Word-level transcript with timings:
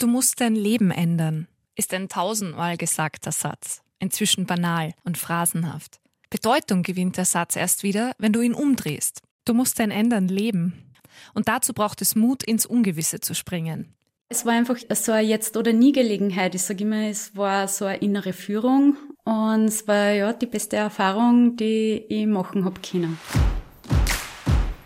Du 0.00 0.06
musst 0.06 0.40
dein 0.40 0.54
Leben 0.54 0.90
ändern, 0.90 1.46
ist 1.76 1.92
ein 1.92 2.08
tausendmal 2.08 2.78
gesagter 2.78 3.32
Satz, 3.32 3.82
inzwischen 3.98 4.46
banal 4.46 4.94
und 5.04 5.18
phrasenhaft. 5.18 6.00
Bedeutung 6.30 6.82
gewinnt 6.82 7.18
der 7.18 7.26
Satz 7.26 7.54
erst 7.54 7.82
wieder, 7.82 8.12
wenn 8.16 8.32
du 8.32 8.40
ihn 8.40 8.54
umdrehst. 8.54 9.20
Du 9.44 9.52
musst 9.52 9.78
dein 9.78 9.90
Ändern 9.90 10.26
leben. 10.26 10.94
Und 11.34 11.48
dazu 11.48 11.74
braucht 11.74 12.00
es 12.00 12.16
Mut, 12.16 12.42
ins 12.42 12.64
Ungewisse 12.64 13.20
zu 13.20 13.34
springen. 13.34 13.94
Es 14.30 14.46
war 14.46 14.54
einfach 14.54 14.78
so 14.94 15.12
eine 15.12 15.28
Jetzt- 15.28 15.58
oder 15.58 15.74
Nie-Gelegenheit. 15.74 16.54
Ich 16.54 16.62
sage 16.62 16.84
immer, 16.84 17.08
es 17.10 17.36
war 17.36 17.68
so 17.68 17.84
eine 17.84 17.98
innere 17.98 18.32
Führung 18.32 18.96
und 19.24 19.66
es 19.66 19.86
war 19.86 20.12
ja 20.12 20.32
die 20.32 20.46
beste 20.46 20.76
Erfahrung, 20.76 21.56
die 21.56 22.06
ich 22.08 22.26
machen 22.26 22.64
habe 22.64 22.80
können. 22.80 23.18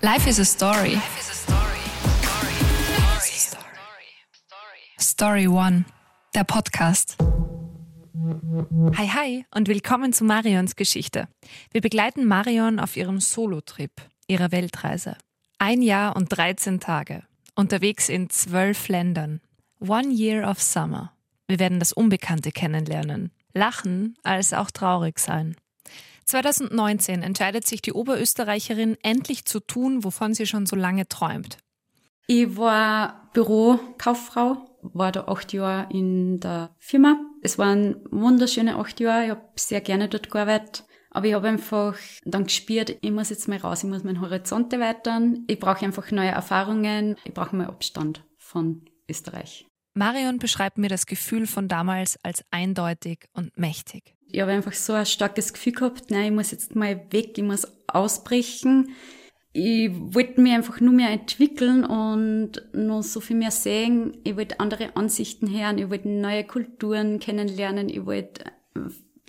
Life 0.00 0.28
is 0.28 0.40
a 0.40 0.44
story. 0.44 0.98
Story 1.20 1.53
One, 5.06 5.84
der 6.34 6.44
Podcast. 6.44 7.18
Hi, 8.96 9.06
hi 9.06 9.46
und 9.54 9.68
willkommen 9.68 10.14
zu 10.14 10.24
Marions 10.24 10.76
Geschichte. 10.76 11.28
Wir 11.72 11.82
begleiten 11.82 12.24
Marion 12.24 12.80
auf 12.80 12.96
ihrem 12.96 13.20
Solo-Trip, 13.20 13.90
ihrer 14.28 14.50
Weltreise. 14.50 15.18
Ein 15.58 15.82
Jahr 15.82 16.16
und 16.16 16.28
13 16.30 16.80
Tage, 16.80 17.22
unterwegs 17.54 18.08
in 18.08 18.30
zwölf 18.30 18.88
Ländern. 18.88 19.42
One 19.78 20.08
Year 20.08 20.48
of 20.48 20.62
Summer. 20.62 21.12
Wir 21.48 21.58
werden 21.58 21.80
das 21.80 21.92
Unbekannte 21.92 22.50
kennenlernen, 22.50 23.30
lachen 23.52 24.16
als 24.22 24.54
auch 24.54 24.70
traurig 24.70 25.18
sein. 25.18 25.54
2019 26.24 27.22
entscheidet 27.22 27.66
sich 27.66 27.82
die 27.82 27.92
Oberösterreicherin 27.92 28.96
endlich 29.02 29.44
zu 29.44 29.60
tun, 29.60 30.02
wovon 30.02 30.32
sie 30.32 30.46
schon 30.46 30.64
so 30.64 30.76
lange 30.76 31.06
träumt. 31.08 31.58
Ich 32.26 32.56
war 32.56 33.28
Bürokauffrau, 33.34 34.73
war 34.92 35.12
da 35.12 35.24
acht 35.26 35.52
Jahre 35.52 35.88
in 35.90 36.40
der 36.40 36.74
Firma. 36.78 37.18
Es 37.42 37.58
waren 37.58 37.96
wunderschöne 38.10 38.76
acht 38.76 39.00
Jahre, 39.00 39.24
ich 39.24 39.30
habe 39.30 39.42
sehr 39.56 39.80
gerne 39.80 40.08
dort 40.08 40.30
gearbeitet. 40.30 40.84
Aber 41.10 41.26
ich 41.26 41.34
habe 41.34 41.46
einfach 41.46 41.96
dann 42.24 42.44
gespürt, 42.44 42.96
ich 43.00 43.10
muss 43.12 43.30
jetzt 43.30 43.46
mal 43.46 43.58
raus, 43.58 43.84
ich 43.84 43.88
muss 43.88 44.02
meinen 44.02 44.20
Horizont 44.20 44.72
erweitern, 44.72 45.44
ich 45.46 45.60
brauche 45.60 45.84
einfach 45.84 46.10
neue 46.10 46.30
Erfahrungen, 46.30 47.16
ich 47.22 47.32
brauche 47.32 47.54
mal 47.54 47.68
Abstand 47.68 48.24
von 48.36 48.84
Österreich. 49.08 49.64
Marion 49.94 50.38
beschreibt 50.38 50.76
mir 50.76 50.88
das 50.88 51.06
Gefühl 51.06 51.46
von 51.46 51.68
damals 51.68 52.18
als 52.24 52.44
eindeutig 52.50 53.26
und 53.32 53.56
mächtig. 53.56 54.16
Ich 54.26 54.40
habe 54.40 54.50
einfach 54.50 54.72
so 54.72 54.92
ein 54.92 55.06
starkes 55.06 55.52
Gefühl 55.52 55.74
gehabt, 55.74 56.10
nein, 56.10 56.24
ich 56.24 56.32
muss 56.32 56.50
jetzt 56.50 56.74
mal 56.74 57.00
weg, 57.12 57.38
ich 57.38 57.44
muss 57.44 57.64
ausbrechen 57.86 58.88
ich 59.56 59.92
wollte 59.94 60.40
mich 60.40 60.52
einfach 60.52 60.80
nur 60.80 60.92
mehr 60.92 61.10
entwickeln 61.10 61.84
und 61.84 62.60
noch 62.72 63.04
so 63.04 63.20
viel 63.20 63.36
mehr 63.36 63.52
sehen. 63.52 64.16
Ich 64.24 64.36
wollte 64.36 64.58
andere 64.58 64.96
Ansichten 64.96 65.48
hören, 65.48 65.78
ich 65.78 65.88
wollte 65.88 66.08
neue 66.08 66.42
Kulturen 66.42 67.20
kennenlernen, 67.20 67.88
ich 67.88 68.04
wollte 68.04 68.46
äh, 68.74 68.80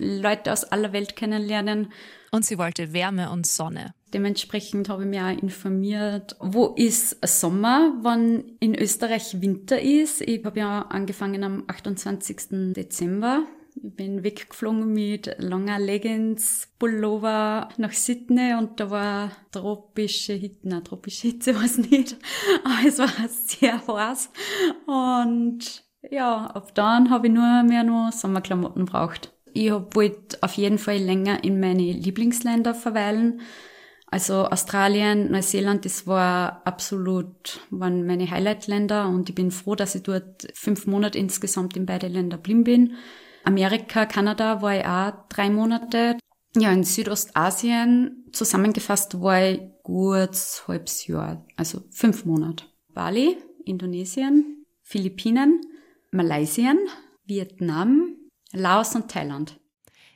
Leute 0.04 0.52
aus 0.52 0.64
aller 0.64 0.92
Welt 0.92 1.14
kennenlernen. 1.14 1.92
Und 2.32 2.44
sie 2.44 2.58
wollte 2.58 2.92
Wärme 2.92 3.30
und 3.30 3.46
Sonne. 3.46 3.94
Dementsprechend 4.12 4.88
habe 4.88 5.04
ich 5.04 5.08
mich 5.08 5.20
auch 5.20 5.42
informiert, 5.42 6.34
wo 6.40 6.74
ist 6.76 7.24
Sommer, 7.24 7.94
wann 8.02 8.42
in 8.58 8.74
Österreich 8.74 9.40
Winter 9.40 9.80
ist. 9.80 10.22
Ich 10.22 10.44
habe 10.44 10.58
ja 10.58 10.82
angefangen 10.82 11.44
am 11.44 11.64
28. 11.68 12.72
Dezember 12.74 13.44
ich 13.82 13.94
bin 13.94 14.24
weggeflogen 14.24 14.92
mit 14.92 15.36
langer 15.38 15.78
Leggings, 15.78 16.68
Pullover 16.78 17.68
nach 17.76 17.92
Sydney 17.92 18.54
und 18.54 18.80
da 18.80 18.90
war 18.90 19.32
tropische 19.52 20.32
Hitze, 20.32 20.68
nein, 20.68 20.84
tropische 20.84 21.28
Hitze 21.28 21.54
war 21.56 21.64
es 21.64 21.78
nicht, 21.78 22.16
aber 22.64 22.88
es 22.88 22.98
war 22.98 23.10
sehr 23.28 23.86
heiß. 23.86 24.30
Und 24.86 25.84
ja, 26.10 26.46
ab 26.46 26.74
dann 26.74 27.10
habe 27.10 27.26
ich 27.26 27.32
nur 27.32 27.62
mehr 27.64 27.82
nur 27.82 28.12
Sommerklamotten 28.12 28.84
braucht. 28.84 29.32
Ich 29.52 29.70
wollte 29.70 30.38
auf 30.42 30.54
jeden 30.54 30.78
Fall 30.78 30.98
länger 30.98 31.42
in 31.42 31.60
meine 31.60 31.92
Lieblingsländer 31.92 32.74
verweilen. 32.74 33.40
Also 34.08 34.46
Australien, 34.46 35.32
Neuseeland, 35.32 35.84
das 35.84 36.06
war 36.06 36.62
absolut, 36.64 37.60
waren 37.70 38.06
meine 38.06 38.30
Highlight-Länder 38.30 39.08
und 39.08 39.28
ich 39.28 39.34
bin 39.34 39.50
froh, 39.50 39.74
dass 39.74 39.94
ich 39.94 40.04
dort 40.04 40.46
fünf 40.54 40.86
Monate 40.86 41.18
insgesamt 41.18 41.76
in 41.76 41.86
beide 41.86 42.06
Länder 42.06 42.36
blieben 42.36 42.64
bin. 42.64 42.94
Amerika, 43.46 44.06
Kanada 44.06 44.60
war 44.60 44.76
ich 44.76 44.84
auch 44.84 45.28
drei 45.28 45.50
Monate. 45.50 46.18
Ja, 46.56 46.72
in 46.72 46.82
Südostasien 46.82 48.24
zusammengefasst 48.32 49.20
war 49.20 49.40
ich 49.40 49.60
gut 49.84 50.36
halbes 50.66 51.06
Jahr, 51.06 51.46
also 51.56 51.82
fünf 51.90 52.24
Monate. 52.24 52.64
Bali, 52.92 53.36
Indonesien, 53.64 54.66
Philippinen, 54.82 55.60
Malaysien, 56.10 56.78
Vietnam, 57.24 58.16
Laos 58.52 58.96
und 58.96 59.10
Thailand. 59.10 59.60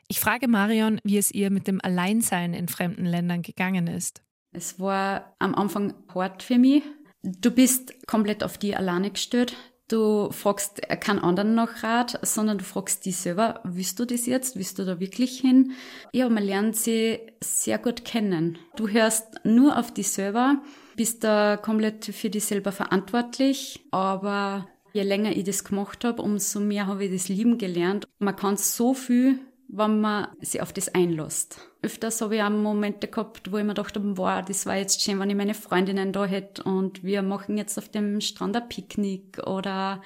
Ich 0.08 0.18
frage 0.18 0.48
Marion, 0.48 0.98
wie 1.04 1.18
es 1.18 1.30
ihr 1.30 1.50
mit 1.50 1.68
dem 1.68 1.80
Alleinsein 1.80 2.52
in 2.52 2.66
fremden 2.66 3.04
Ländern 3.04 3.42
gegangen 3.42 3.86
ist. 3.86 4.22
Es 4.50 4.80
war 4.80 5.36
am 5.38 5.54
Anfang 5.54 5.94
hart 6.12 6.42
für 6.42 6.58
mich. 6.58 6.82
Du 7.22 7.52
bist 7.52 7.94
komplett 8.08 8.42
auf 8.42 8.58
die 8.58 8.74
alleine 8.74 9.12
gestellt. 9.12 9.56
Du 9.90 10.30
fragst 10.30 10.82
keinen 11.00 11.18
anderen 11.18 11.56
nach 11.56 11.82
Rat, 11.82 12.20
sondern 12.22 12.58
du 12.58 12.64
fragst 12.64 13.04
dich 13.04 13.16
selber, 13.16 13.58
willst 13.64 13.98
du 13.98 14.04
das 14.04 14.24
jetzt? 14.26 14.54
Willst 14.54 14.78
du 14.78 14.84
da 14.84 15.00
wirklich 15.00 15.40
hin? 15.40 15.72
Ja, 16.12 16.28
man 16.28 16.44
lernt 16.44 16.76
sie 16.76 17.18
sehr 17.40 17.76
gut 17.78 18.04
kennen. 18.04 18.56
Du 18.76 18.86
hörst 18.86 19.26
nur 19.42 19.76
auf 19.76 19.92
dich 19.92 20.12
selber, 20.12 20.62
bist 20.94 21.24
da 21.24 21.56
komplett 21.56 22.04
für 22.04 22.30
dich 22.30 22.44
selber 22.44 22.70
verantwortlich, 22.70 23.80
aber 23.90 24.68
je 24.92 25.02
länger 25.02 25.36
ich 25.36 25.42
das 25.42 25.64
gemacht 25.64 26.04
habe, 26.04 26.22
umso 26.22 26.60
mehr 26.60 26.86
habe 26.86 27.06
ich 27.06 27.12
das 27.12 27.28
lieben 27.28 27.58
gelernt. 27.58 28.06
Man 28.20 28.36
kann 28.36 28.56
so 28.56 28.94
viel 28.94 29.40
wenn 29.72 30.00
man 30.00 30.28
sich 30.40 30.60
auf 30.60 30.72
das 30.72 30.88
einlässt. 30.94 31.60
Öfters 31.82 32.20
habe 32.20 32.36
ich 32.36 32.42
auch 32.42 32.50
Momente 32.50 33.08
gehabt, 33.08 33.52
wo 33.52 33.58
ich 33.58 33.64
mir 33.64 33.74
dachte, 33.74 34.00
wow, 34.16 34.44
das 34.44 34.66
war 34.66 34.76
jetzt 34.76 35.02
schön, 35.02 35.18
wenn 35.20 35.30
ich 35.30 35.36
meine 35.36 35.54
Freundinnen 35.54 36.12
da 36.12 36.24
hätte 36.24 36.64
und 36.64 37.04
wir 37.04 37.22
machen 37.22 37.56
jetzt 37.56 37.78
auf 37.78 37.88
dem 37.88 38.20
Strand 38.20 38.56
ein 38.56 38.68
Picknick 38.68 39.38
oder 39.46 40.02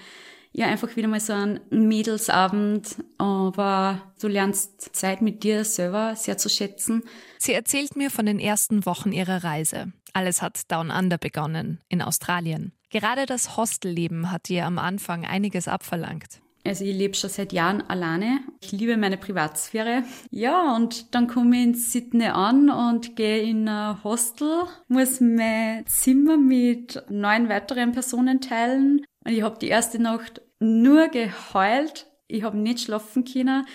ja, 0.57 0.67
einfach 0.67 0.95
wieder 0.95 1.09
mal 1.09 1.19
so 1.19 1.33
einen 1.33 1.61
Mädelsabend, 1.71 2.97
aber 3.19 4.01
du 4.21 4.29
lernst 4.29 4.95
Zeit 4.95 5.21
mit 5.21 5.43
dir 5.43 5.65
selber 5.65 6.15
sehr 6.15 6.39
zu 6.39 6.49
schätzen. 6.49 7.03
Sie 7.39 7.53
erzählt 7.53 7.97
mir 7.97 8.09
von 8.09 8.25
den 8.25 8.39
ersten 8.39 8.87
Wochen 8.87 9.11
ihrer 9.11 9.43
Reise. 9.43 9.93
Alles 10.13 10.43
hat 10.43 10.71
Down 10.71 10.93
Under 10.93 11.19
begonnen, 11.19 11.81
in 11.89 12.01
Australien. 12.01 12.73
Gerade 12.91 13.27
das 13.27 13.57
Hostelleben 13.57 14.31
hat 14.31 14.49
ihr 14.49 14.65
am 14.65 14.79
Anfang 14.79 15.25
einiges 15.25 15.67
abverlangt. 15.67 16.41
Also 16.67 16.85
ich 16.85 16.97
lebe 16.97 17.15
schon 17.15 17.29
seit 17.29 17.53
Jahren 17.53 17.83
alleine. 17.83 18.41
Ich 18.63 18.73
liebe 18.73 18.97
meine 18.97 19.19
Privatsphäre. 19.19 20.03
Ja, 20.31 20.75
und 20.75 21.15
dann 21.15 21.27
komme 21.27 21.57
ich 21.57 21.63
in 21.63 21.75
Sydney 21.75 22.27
an 22.29 22.71
und 22.71 23.17
gehe 23.17 23.43
in 23.43 23.69
ein 23.69 24.03
Hostel, 24.03 24.65
muss 24.89 25.21
mein 25.21 25.87
Zimmer 25.87 26.39
mit 26.39 27.05
neun 27.11 27.51
weiteren 27.51 27.93
Personen 27.93 28.41
teilen. 28.41 29.05
Und 29.25 29.33
ich 29.33 29.43
habe 29.43 29.59
die 29.59 29.69
erste 29.69 30.01
Nacht 30.01 30.41
nur 30.59 31.09
geheult. 31.09 32.07
Ich 32.29 32.43
habe 32.43 32.57
nicht 32.57 32.81
schlafen 32.81 33.25
können. 33.25 33.67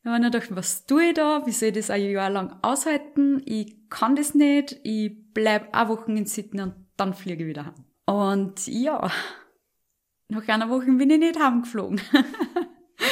Ich 0.00 0.06
habe 0.06 0.18
mir 0.18 0.30
gedacht, 0.30 0.48
was 0.56 0.86
tue 0.86 1.08
ich 1.08 1.14
da? 1.14 1.44
Wie 1.44 1.52
soll 1.52 1.68
ich 1.68 1.74
das 1.74 1.90
ein 1.90 2.10
Jahr 2.10 2.30
lang 2.30 2.56
aushalten? 2.62 3.42
Ich 3.44 3.90
kann 3.90 4.16
das 4.16 4.34
nicht. 4.34 4.80
Ich 4.84 5.12
bleib 5.34 5.76
eine 5.76 5.90
Woche 5.90 6.12
in 6.12 6.24
Sydney 6.24 6.62
und 6.62 6.74
dann 6.96 7.12
fliege 7.12 7.44
ich 7.44 7.50
wieder 7.50 7.66
heim. 7.66 7.84
Und 8.06 8.66
ja, 8.66 9.10
nach 10.28 10.46
einer 10.48 10.68
Woche 10.68 10.86
bin 10.86 11.10
ich 11.10 11.18
nicht 11.18 11.38
heimgeflogen. 11.38 12.00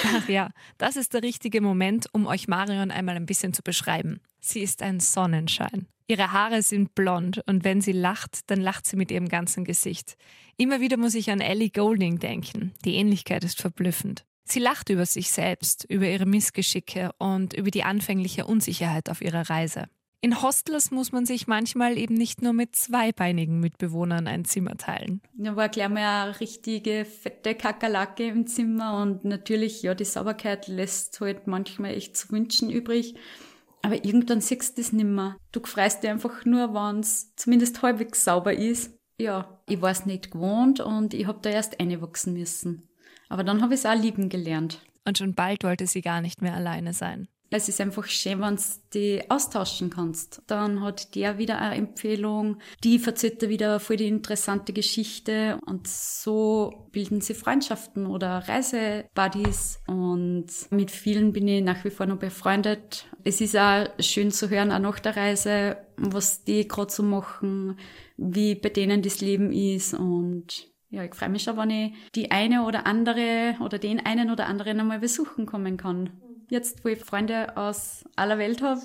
Ach 0.05 0.29
ja, 0.29 0.51
das 0.79 0.97
ist 0.97 1.15
der 1.15 1.23
richtige 1.23 1.61
Moment, 1.61 2.07
um 2.13 2.27
euch 2.27 2.49
Marion 2.49 2.91
einmal 2.91 3.17
ein 3.17 3.27
bisschen 3.27 3.53
zu 3.53 3.63
beschreiben. 3.63 4.21
Sie 4.41 4.61
ist 4.61 4.83
ein 4.83 5.01
Sonnenschein. 5.01 5.87
Ihre 6.09 6.33
Haare 6.33 6.63
sind 6.63 6.95
blond 6.95 7.43
und 7.47 7.65
wenn 7.65 7.81
sie 7.81 7.93
lacht, 7.93 8.49
dann 8.51 8.61
lacht 8.61 8.87
sie 8.87 8.97
mit 8.97 9.11
ihrem 9.11 9.29
ganzen 9.29 9.65
Gesicht. 9.65 10.17
Immer 10.57 10.81
wieder 10.81 10.97
muss 10.97 11.15
ich 11.15 11.31
an 11.31 11.41
Ellie 11.41 11.71
Golding 11.71 12.19
denken. 12.21 12.73
Die 12.85 12.95
Ähnlichkeit 12.95 13.43
ist 13.43 13.61
verblüffend. 13.61 14.25
Sie 14.45 14.61
lacht 14.61 14.91
über 14.91 15.05
sich 15.05 15.33
selbst, 15.33 15.85
über 15.89 16.07
ihre 16.07 16.27
Missgeschicke 16.27 17.11
und 17.19 17.55
über 17.55 17.73
die 17.73 17.83
anfängliche 17.83 18.47
Unsicherheit 18.47 19.11
auf 19.11 19.21
ihrer 19.21 19.51
Reise. 19.51 19.89
In 20.27 20.43
Hostels 20.43 20.91
muss 20.91 21.13
man 21.13 21.25
sich 21.25 21.47
manchmal 21.47 21.97
eben 21.97 22.15
nicht 22.15 22.43
nur 22.43 22.53
mit 22.53 22.75
zweibeinigen 22.75 23.61
Mitbewohnern 23.61 24.27
ein 24.27 24.45
Zimmer 24.45 24.77
teilen. 24.77 25.21
Da 25.35 25.55
war 25.55 25.69
gleich 25.69 25.89
mal 25.89 26.25
eine 26.25 26.41
richtige 26.41 27.05
fette 27.05 27.55
Kakerlake 27.55 28.27
im 28.27 28.49
Zimmer 28.49 29.01
und 29.01 29.25
natürlich, 29.25 29.83
ja, 29.83 29.95
die 29.95 30.05
Sauberkeit 30.05 30.67
lässt 30.67 31.21
halt 31.21 31.47
manchmal 31.47 31.95
echt 31.95 32.17
zu 32.17 32.33
wünschen 32.33 32.71
übrig. 32.71 33.15
Aber 33.83 34.05
irgendwann 34.05 34.41
siehst 34.41 34.77
du 34.77 34.83
das 34.83 34.93
nimmer. 34.93 35.37
Du 35.53 35.61
freust 35.61 36.03
dich 36.03 36.11
einfach 36.11 36.45
nur, 36.45 36.75
wenn 36.75 36.99
es 36.99 37.37
zumindest 37.37 37.83
halbwegs 37.83 38.25
sauber 38.25 38.53
ist. 38.53 38.99
Ja, 39.21 39.61
ich 39.69 39.81
war 39.81 39.93
es 39.93 40.07
nicht 40.07 40.33
gewohnt 40.33 40.81
und 40.81 41.15
ich 41.15 41.29
habe 41.29 41.39
da 41.41 41.51
erst 41.51 41.79
einwachsen 41.79 42.33
müssen. 42.33 42.89
Aber 43.29 43.45
dann 43.45 43.63
habe 43.63 43.75
ich 43.75 43.79
es 43.79 43.87
auch 43.87 43.95
lieben 43.95 44.29
gelernt. 44.29 44.81
Und 45.05 45.19
schon 45.19 45.35
bald 45.35 45.63
wollte 45.63 45.87
sie 45.87 46.01
gar 46.01 46.21
nicht 46.21 46.43
mehr 46.43 46.55
alleine 46.55 46.95
sein. 46.95 47.29
Es 47.49 47.69
ist 47.69 47.81
einfach 47.81 48.05
schön, 48.07 48.41
wenn 48.41 48.57
du 48.57 48.63
die 48.93 49.31
austauschen 49.31 49.89
kannst. 49.89 50.43
Dann 50.49 50.83
hat 50.83 51.15
der 51.15 51.39
wieder 51.39 51.59
eine 51.59 51.77
Empfehlung, 51.77 52.59
die 52.83 52.99
verzählt 52.99 53.43
er 53.43 53.49
wieder 53.49 53.79
voll 53.79 53.97
die 53.97 54.09
interessante 54.09 54.73
Geschichte 54.73 55.59
und 55.65 55.87
so 55.87 56.89
bilden 56.91 57.21
sie 57.21 57.35
Freundschaften 57.35 58.07
oder 58.07 58.49
Reisebuddies 58.49 59.81
und 59.87 60.47
mit 60.71 60.91
vielen 60.91 61.33
bin 61.33 61.47
ich 61.47 61.63
nach 61.63 61.85
wie 61.85 61.91
vor 61.91 62.07
noch 62.07 62.19
befreundet. 62.19 63.07
Es 63.23 63.41
ist 63.41 63.57
auch 63.57 63.87
schön 64.01 64.33
zu 64.33 64.51
hören, 64.51 64.73
auch 64.73 64.81
nach 64.81 64.99
der 64.99 65.17
Reise, 65.17 65.77
was 65.97 66.43
die 66.43 66.67
gerade 66.67 66.93
so 66.93 67.05
machen, 67.05 67.79
wie 68.17 68.57
bei 68.57 68.71
denen 68.71 69.03
das 69.03 69.21
Leben 69.21 69.53
ist 69.53 69.95
und 69.95 70.69
ja, 70.89 71.05
ich 71.05 71.15
freue 71.15 71.29
mich 71.29 71.43
schon, 71.43 71.57
wenn 71.57 71.71
ich 71.71 71.93
die 72.15 72.31
eine 72.31 72.65
oder 72.65 72.87
andere 72.87 73.57
oder 73.61 73.79
den 73.79 74.05
einen 74.05 74.31
oder 74.31 74.47
anderen 74.47 74.81
einmal 74.81 75.01
besuchen 75.01 75.45
kommen 75.45 75.77
kann. 75.77 76.11
Jetzt, 76.49 76.85
wo 76.85 76.89
ich 76.89 76.99
Freunde 76.99 77.57
aus 77.57 78.05
aller 78.15 78.39
Welt 78.39 78.63
habe, 78.63 78.81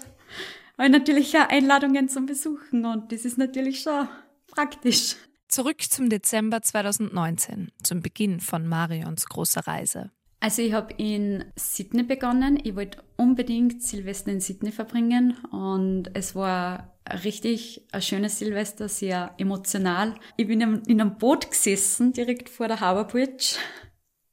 habe 0.77 0.85
ich 0.85 0.91
natürlich 0.91 1.37
auch 1.37 1.49
Einladungen 1.49 2.09
zum 2.09 2.25
Besuchen 2.25 2.85
und 2.85 3.11
das 3.11 3.25
ist 3.25 3.37
natürlich 3.37 3.81
schon 3.81 4.07
praktisch. 4.47 5.15
Zurück 5.47 5.81
zum 5.81 6.09
Dezember 6.09 6.61
2019, 6.61 7.71
zum 7.83 8.01
Beginn 8.01 8.39
von 8.39 8.67
Marions 8.67 9.27
großer 9.27 9.67
Reise. 9.67 10.11
Also 10.39 10.63
ich 10.63 10.73
habe 10.73 10.93
in 10.97 11.45
Sydney 11.55 12.01
begonnen. 12.01 12.59
Ich 12.63 12.75
wollte 12.75 13.03
unbedingt 13.15 13.83
Silvester 13.83 14.31
in 14.31 14.39
Sydney 14.39 14.71
verbringen 14.71 15.37
und 15.51 16.09
es 16.15 16.33
war 16.33 16.97
richtig 17.23 17.85
ein 17.91 18.01
schönes 18.01 18.39
Silvester, 18.39 18.89
sehr 18.89 19.35
emotional. 19.37 20.15
Ich 20.37 20.47
bin 20.47 20.61
in 20.61 20.99
einem 20.99 21.17
Boot 21.17 21.51
gesessen, 21.51 22.11
direkt 22.13 22.49
vor 22.49 22.67
der 22.67 22.79
Harbour 22.79 23.03
Bridge. 23.03 23.57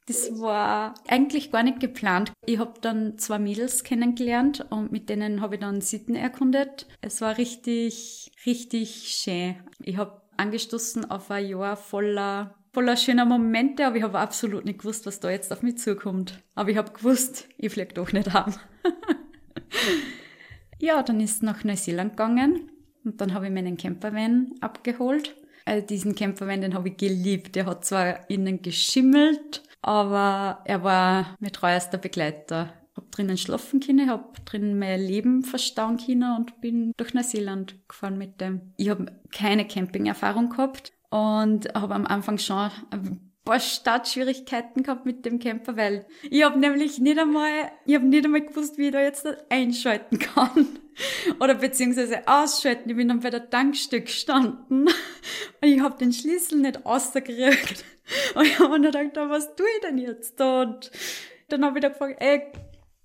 Das 0.09 0.41
war 0.41 0.95
eigentlich 1.07 1.53
gar 1.53 1.63
nicht 1.63 1.81
geplant. 1.81 2.33
Ich 2.47 2.59
habe 2.59 2.81
dann 2.81 3.19
zwei 3.19 3.39
Mädels 3.39 3.85
kennengelernt 3.85 4.65
und 4.71 4.91
mit 4.91 5.11
denen 5.11 5.43
habe 5.43 5.57
ich 5.57 5.61
dann 5.61 5.83
Sydney 5.83 6.19
erkundet. 6.19 6.87
Es 7.03 7.21
war 7.21 7.37
richtig, 7.37 8.31
richtig 8.47 9.15
schön. 9.15 9.57
Ich 9.83 9.99
habe 9.99 10.23
angestoßen 10.39 11.11
auf 11.11 11.31
ein 11.31 11.47
Jahr 11.47 11.77
voller 11.77 12.55
voller 12.73 12.97
schöner 12.97 13.27
Momente, 13.27 13.87
aber 13.87 13.97
ich 13.97 14.03
habe 14.03 14.19
absolut 14.19 14.65
nicht 14.65 14.79
gewusst, 14.79 15.05
was 15.05 15.21
da 15.21 15.31
jetzt 15.31 15.53
auf 15.53 15.63
mich 15.63 15.79
zukommt. 15.79 16.43
Aber 16.55 16.71
ich 16.71 16.77
habe 16.77 16.93
gewusst, 16.93 17.49
ich 17.59 17.73
fliege 17.73 17.93
doch 17.93 18.13
nicht 18.13 18.33
haben. 18.33 18.55
ja, 20.79 21.03
dann 21.03 21.21
ist 21.21 21.43
nach 21.43 21.65
Neuseeland 21.65 22.13
gegangen 22.13 22.71
und 23.05 23.21
dann 23.21 23.35
habe 23.35 23.47
ich 23.47 23.53
meinen 23.53 23.77
Campervan 23.77 24.55
abgeholt. 24.61 25.35
Also 25.65 25.87
diesen 25.87 26.15
Campervan, 26.15 26.63
den 26.63 26.73
habe 26.75 26.89
ich 26.89 26.97
geliebt. 26.97 27.57
Der 27.57 27.67
hat 27.67 27.85
zwar 27.85 28.31
innen 28.31 28.63
geschimmelt, 28.63 29.63
aber 29.83 30.63
er 30.65 30.83
war 30.83 31.37
mein 31.41 31.53
treuester 31.53 31.99
Begleiter. 31.99 32.73
Habe 32.97 33.07
drinnen 33.11 33.39
schlafen 33.39 33.81
können, 33.81 34.11
habe 34.11 34.25
drinnen 34.45 34.79
mein 34.79 35.01
Leben 35.01 35.45
verstauen 35.45 35.99
können 35.99 36.37
und 36.37 36.61
bin 36.61 36.93
durch 36.97 37.15
Neuseeland 37.15 37.77
gefahren 37.89 38.19
mit 38.19 38.41
dem. 38.41 38.73
Ich 38.77 38.89
habe 38.89 39.07
keine 39.33 39.67
Camping-Erfahrung 39.67 40.51
gehabt 40.51 40.93
und 41.11 41.73
habe 41.75 41.95
am 41.95 42.07
Anfang 42.07 42.39
schon 42.39 42.71
ein 42.91 43.29
paar 43.45 43.61
Startschwierigkeiten 43.61 44.83
gehabt 44.83 45.07
mit 45.07 45.25
dem 45.25 45.39
Camper, 45.39 45.77
weil 45.77 46.07
ich 46.29 46.43
habe 46.43 46.59
nämlich 46.59 46.99
nicht 46.99 47.19
einmal, 47.19 47.71
ich 47.87 47.95
habe 47.95 48.07
nicht 48.07 48.27
einmal 48.27 48.43
gewusst, 48.43 48.77
wie 48.77 48.87
ich 48.87 48.93
da 48.93 49.01
jetzt 49.01 49.27
einschalten 49.49 50.19
kann. 50.19 50.67
Oder 51.41 51.55
beziehungsweise 51.55 52.27
ausschalten. 52.27 52.91
Ich 52.91 52.97
bin 52.97 53.09
dann 53.09 53.21
bei 53.21 53.31
der 53.31 53.49
Tankstelle 53.49 54.03
gestanden 54.03 54.89
und 54.89 54.93
ich 55.63 55.81
habe 55.81 55.97
den 55.97 56.13
Schlüssel 56.13 56.59
nicht 56.59 56.85
rausgekriegt. 56.85 57.85
Und 58.35 58.45
ich 58.45 58.59
habe 58.59 58.79
mir 58.79 58.91
gedacht, 58.91 59.31
was 59.31 59.55
tue 59.55 59.67
ich 59.77 59.83
denn 59.83 59.99
jetzt? 59.99 60.41
Und 60.41 60.91
dann 61.49 61.65
habe 61.65 61.79
ich 61.79 61.83
da 61.83 61.89
gefragt, 61.89 62.17
ey, 62.21 62.43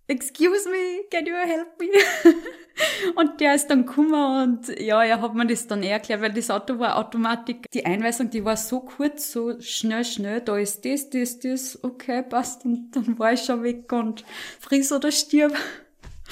excuse 0.08 0.70
me, 0.70 1.04
can 1.10 1.26
you 1.26 1.34
help 1.34 1.80
me? 1.80 1.88
und 3.16 3.40
der 3.40 3.56
ist 3.56 3.68
dann 3.68 3.86
gekommen 3.86 4.44
und 4.44 4.80
ja, 4.80 5.04
er 5.04 5.22
hat 5.22 5.34
mir 5.34 5.46
das 5.46 5.68
dann 5.68 5.84
erklärt, 5.84 6.22
weil 6.22 6.34
das 6.34 6.50
Auto 6.50 6.80
war 6.80 6.98
Automatik. 6.98 7.70
Die 7.72 7.86
Einweisung, 7.86 8.30
die 8.30 8.44
war 8.44 8.58
so 8.58 8.82
kurz, 8.82 9.32
so 9.32 9.60
schnell, 9.62 10.04
schnell, 10.04 10.42
da 10.42 10.58
ist 10.58 10.84
das, 10.86 11.10
das, 11.10 11.40
das, 11.40 11.84
okay, 11.84 12.24
passt. 12.24 12.66
Und 12.66 12.92
dann 12.92 13.18
war 13.18 13.34
ich 13.34 13.44
schon 13.44 13.64
weg 13.64 13.92
und 13.92 14.24
friss 14.60 14.92
oder 14.92 15.12
stirb. 15.12 15.56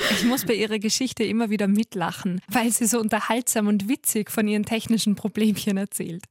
Ich 0.09 0.23
muss 0.25 0.45
bei 0.45 0.53
ihrer 0.53 0.79
Geschichte 0.79 1.23
immer 1.23 1.49
wieder 1.49 1.67
mitlachen, 1.67 2.41
weil 2.47 2.71
sie 2.71 2.85
so 2.85 2.99
unterhaltsam 2.99 3.67
und 3.67 3.87
witzig 3.87 4.31
von 4.31 4.47
ihren 4.47 4.65
technischen 4.65 5.15
Problemchen 5.15 5.77
erzählt. 5.77 6.23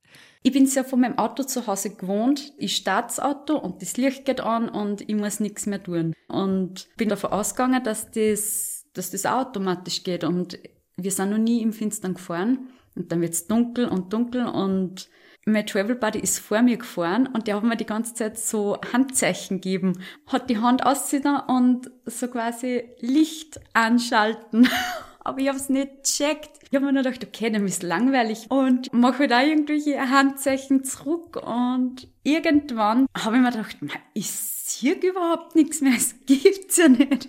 Ich 0.43 0.53
bin 0.53 0.67
ja 0.67 0.85
von 0.85 1.01
meinem 1.01 1.19
Auto 1.19 1.43
zu 1.43 1.67
Hause 1.67 1.95
gewohnt. 1.95 2.53
Ich 2.57 2.77
starte 2.77 3.09
das 3.09 3.21
Auto 3.21 3.57
und 3.57 3.83
das 3.83 3.97
Licht 3.97 4.25
geht 4.25 4.41
an 4.41 4.69
und 4.69 5.03
ich 5.03 5.15
muss 5.15 5.41
nichts 5.41 5.67
mehr 5.67 5.83
tun. 5.83 6.15
Und 6.29 6.89
bin 6.97 7.09
davon 7.09 7.33
ausgegangen, 7.33 7.85
dass 7.85 8.11
das, 8.11 8.87
dass 8.95 9.11
das 9.11 9.27
automatisch 9.27 10.03
geht. 10.03 10.25
Und 10.25 10.59
wir 10.97 11.11
sind 11.11 11.31
noch 11.31 11.39
nie 11.39 11.63
im 11.63 11.73
Finstern 11.73 12.15
gefahren. 12.15 12.71
Und 12.95 13.13
dann 13.13 13.21
wird's 13.21 13.47
dunkel 13.47 13.87
und 13.87 14.13
dunkel 14.13 14.47
und 14.47 15.09
mein 15.53 15.67
Travel 15.67 15.95
Buddy 15.95 16.19
ist 16.19 16.39
vor 16.39 16.63
mir 16.63 16.77
gefahren 16.77 17.29
und 17.33 17.47
der 17.47 17.57
hat 17.57 17.65
mir 17.65 17.77
die 17.77 17.87
ganze 17.87 18.15
Zeit 18.15 18.39
so 18.39 18.79
Handzeichen 18.93 19.61
gegeben, 19.61 20.03
hat 20.27 20.51
die 20.51 20.59
Hand 20.59 20.85
ausziehen 20.85 21.37
und 21.47 21.91
so 22.07 22.29
quasi 22.29 22.85
Licht 23.01 23.61
anschalten. 23.73 24.69
Aber 25.23 25.39
ich 25.39 25.49
habe 25.49 25.59
es 25.59 25.69
nicht 25.69 26.05
gecheckt. 26.05 26.51
Ich 26.71 26.75
habe 26.75 26.87
mir 26.87 26.93
nur 26.93 27.03
gedacht, 27.03 27.23
okay, 27.25 27.51
dann 27.51 27.67
ist 27.67 27.83
langweilig 27.83 28.47
und 28.49 28.93
mache 28.93 29.19
halt 29.19 29.33
auch 29.33 29.41
irgendwelche 29.41 29.99
Handzeichen 30.09 30.83
zurück 30.85 31.37
und 31.37 32.09
irgendwann 32.23 33.07
habe 33.17 33.37
ich 33.37 33.43
mir 33.43 33.51
gedacht, 33.51 33.77
ich 34.15 34.31
sehe 34.31 34.95
überhaupt 34.95 35.57
nichts 35.57 35.81
mehr, 35.81 35.93
es 35.97 36.15
gibt's 36.27 36.77
ja 36.77 36.89
nicht. 36.89 37.29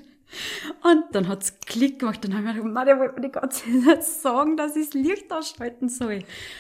Und 0.84 1.04
dann 1.14 1.28
hat's 1.28 1.60
Klick 1.66 2.00
gemacht. 2.00 2.24
Dann 2.24 2.34
habe 2.34 2.50
ich 2.50 2.64
mir 2.64 2.70
gedacht, 2.70 2.88
der 2.88 3.00
wollte 3.00 3.16
mir 3.16 3.28
die 3.28 3.32
ganze 3.32 3.64
Zeit 3.86 4.04
sagen, 4.04 4.58
dass 4.58 4.76
ich 4.76 4.90
das 4.90 4.94
Licht 4.94 5.32
ausschalten 5.32 5.90
soll. 5.90 6.20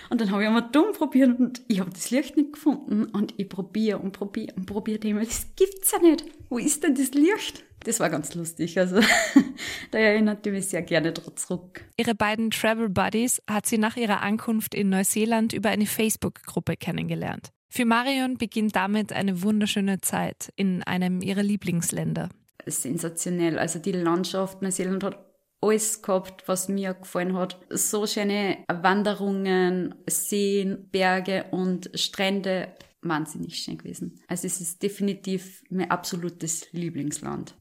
Und 0.09 0.21
dann 0.21 0.31
habe 0.31 0.41
ich 0.41 0.47
einmal 0.47 0.69
dumm 0.71 0.93
probiert 0.93 1.39
und 1.39 1.61
ich 1.67 1.79
habe 1.79 1.91
das 1.91 2.11
Licht 2.11 2.37
nicht 2.37 2.53
gefunden. 2.53 3.05
Und 3.05 3.33
ich 3.37 3.49
probiere 3.49 3.99
und 3.99 4.11
probiere 4.11 4.53
und 4.55 4.65
probiere 4.65 5.07
immer. 5.07 5.21
Das 5.21 5.47
gibt's 5.55 5.91
ja 5.91 5.99
nicht. 5.99 6.25
Wo 6.49 6.57
ist 6.57 6.83
denn 6.83 6.95
das 6.95 7.11
Licht? 7.11 7.63
Das 7.83 7.99
war 7.99 8.09
ganz 8.09 8.35
lustig. 8.35 8.77
Also 8.77 8.99
da 9.91 9.97
erinnert 9.97 10.45
mich 10.45 10.67
sehr 10.67 10.83
gerne 10.83 11.13
zurück. 11.13 11.83
Ihre 11.97 12.13
beiden 12.13 12.51
Travel 12.51 12.89
Buddies 12.89 13.41
hat 13.49 13.65
sie 13.65 13.77
nach 13.77 13.97
ihrer 13.97 14.21
Ankunft 14.21 14.75
in 14.75 14.89
Neuseeland 14.89 15.53
über 15.53 15.69
eine 15.69 15.87
Facebook-Gruppe 15.87 16.77
kennengelernt. 16.77 17.49
Für 17.69 17.85
Marion 17.85 18.37
beginnt 18.37 18.75
damit 18.75 19.13
eine 19.13 19.43
wunderschöne 19.43 20.01
Zeit 20.01 20.51
in 20.55 20.83
einem 20.83 21.21
ihrer 21.21 21.41
Lieblingsländer 21.41 22.29
sensationell. 22.65 23.59
Also 23.59 23.79
die 23.79 23.91
Landschaft 23.91 24.61
Neuseeland 24.61 25.03
hat 25.03 25.25
alles 25.61 26.01
gehabt, 26.01 26.47
was 26.47 26.67
mir 26.67 26.93
gefallen 26.93 27.35
hat. 27.35 27.59
So 27.69 28.07
schöne 28.07 28.65
Wanderungen, 28.67 29.95
Seen, 30.07 30.89
Berge 30.91 31.45
und 31.51 31.91
Strände. 31.93 32.75
Wahnsinnig 33.01 33.57
schön 33.57 33.77
gewesen. 33.77 34.19
Also 34.27 34.47
es 34.47 34.61
ist 34.61 34.81
definitiv 34.83 35.63
mein 35.69 35.89
absolutes 35.89 36.71
Lieblingsland. 36.71 37.55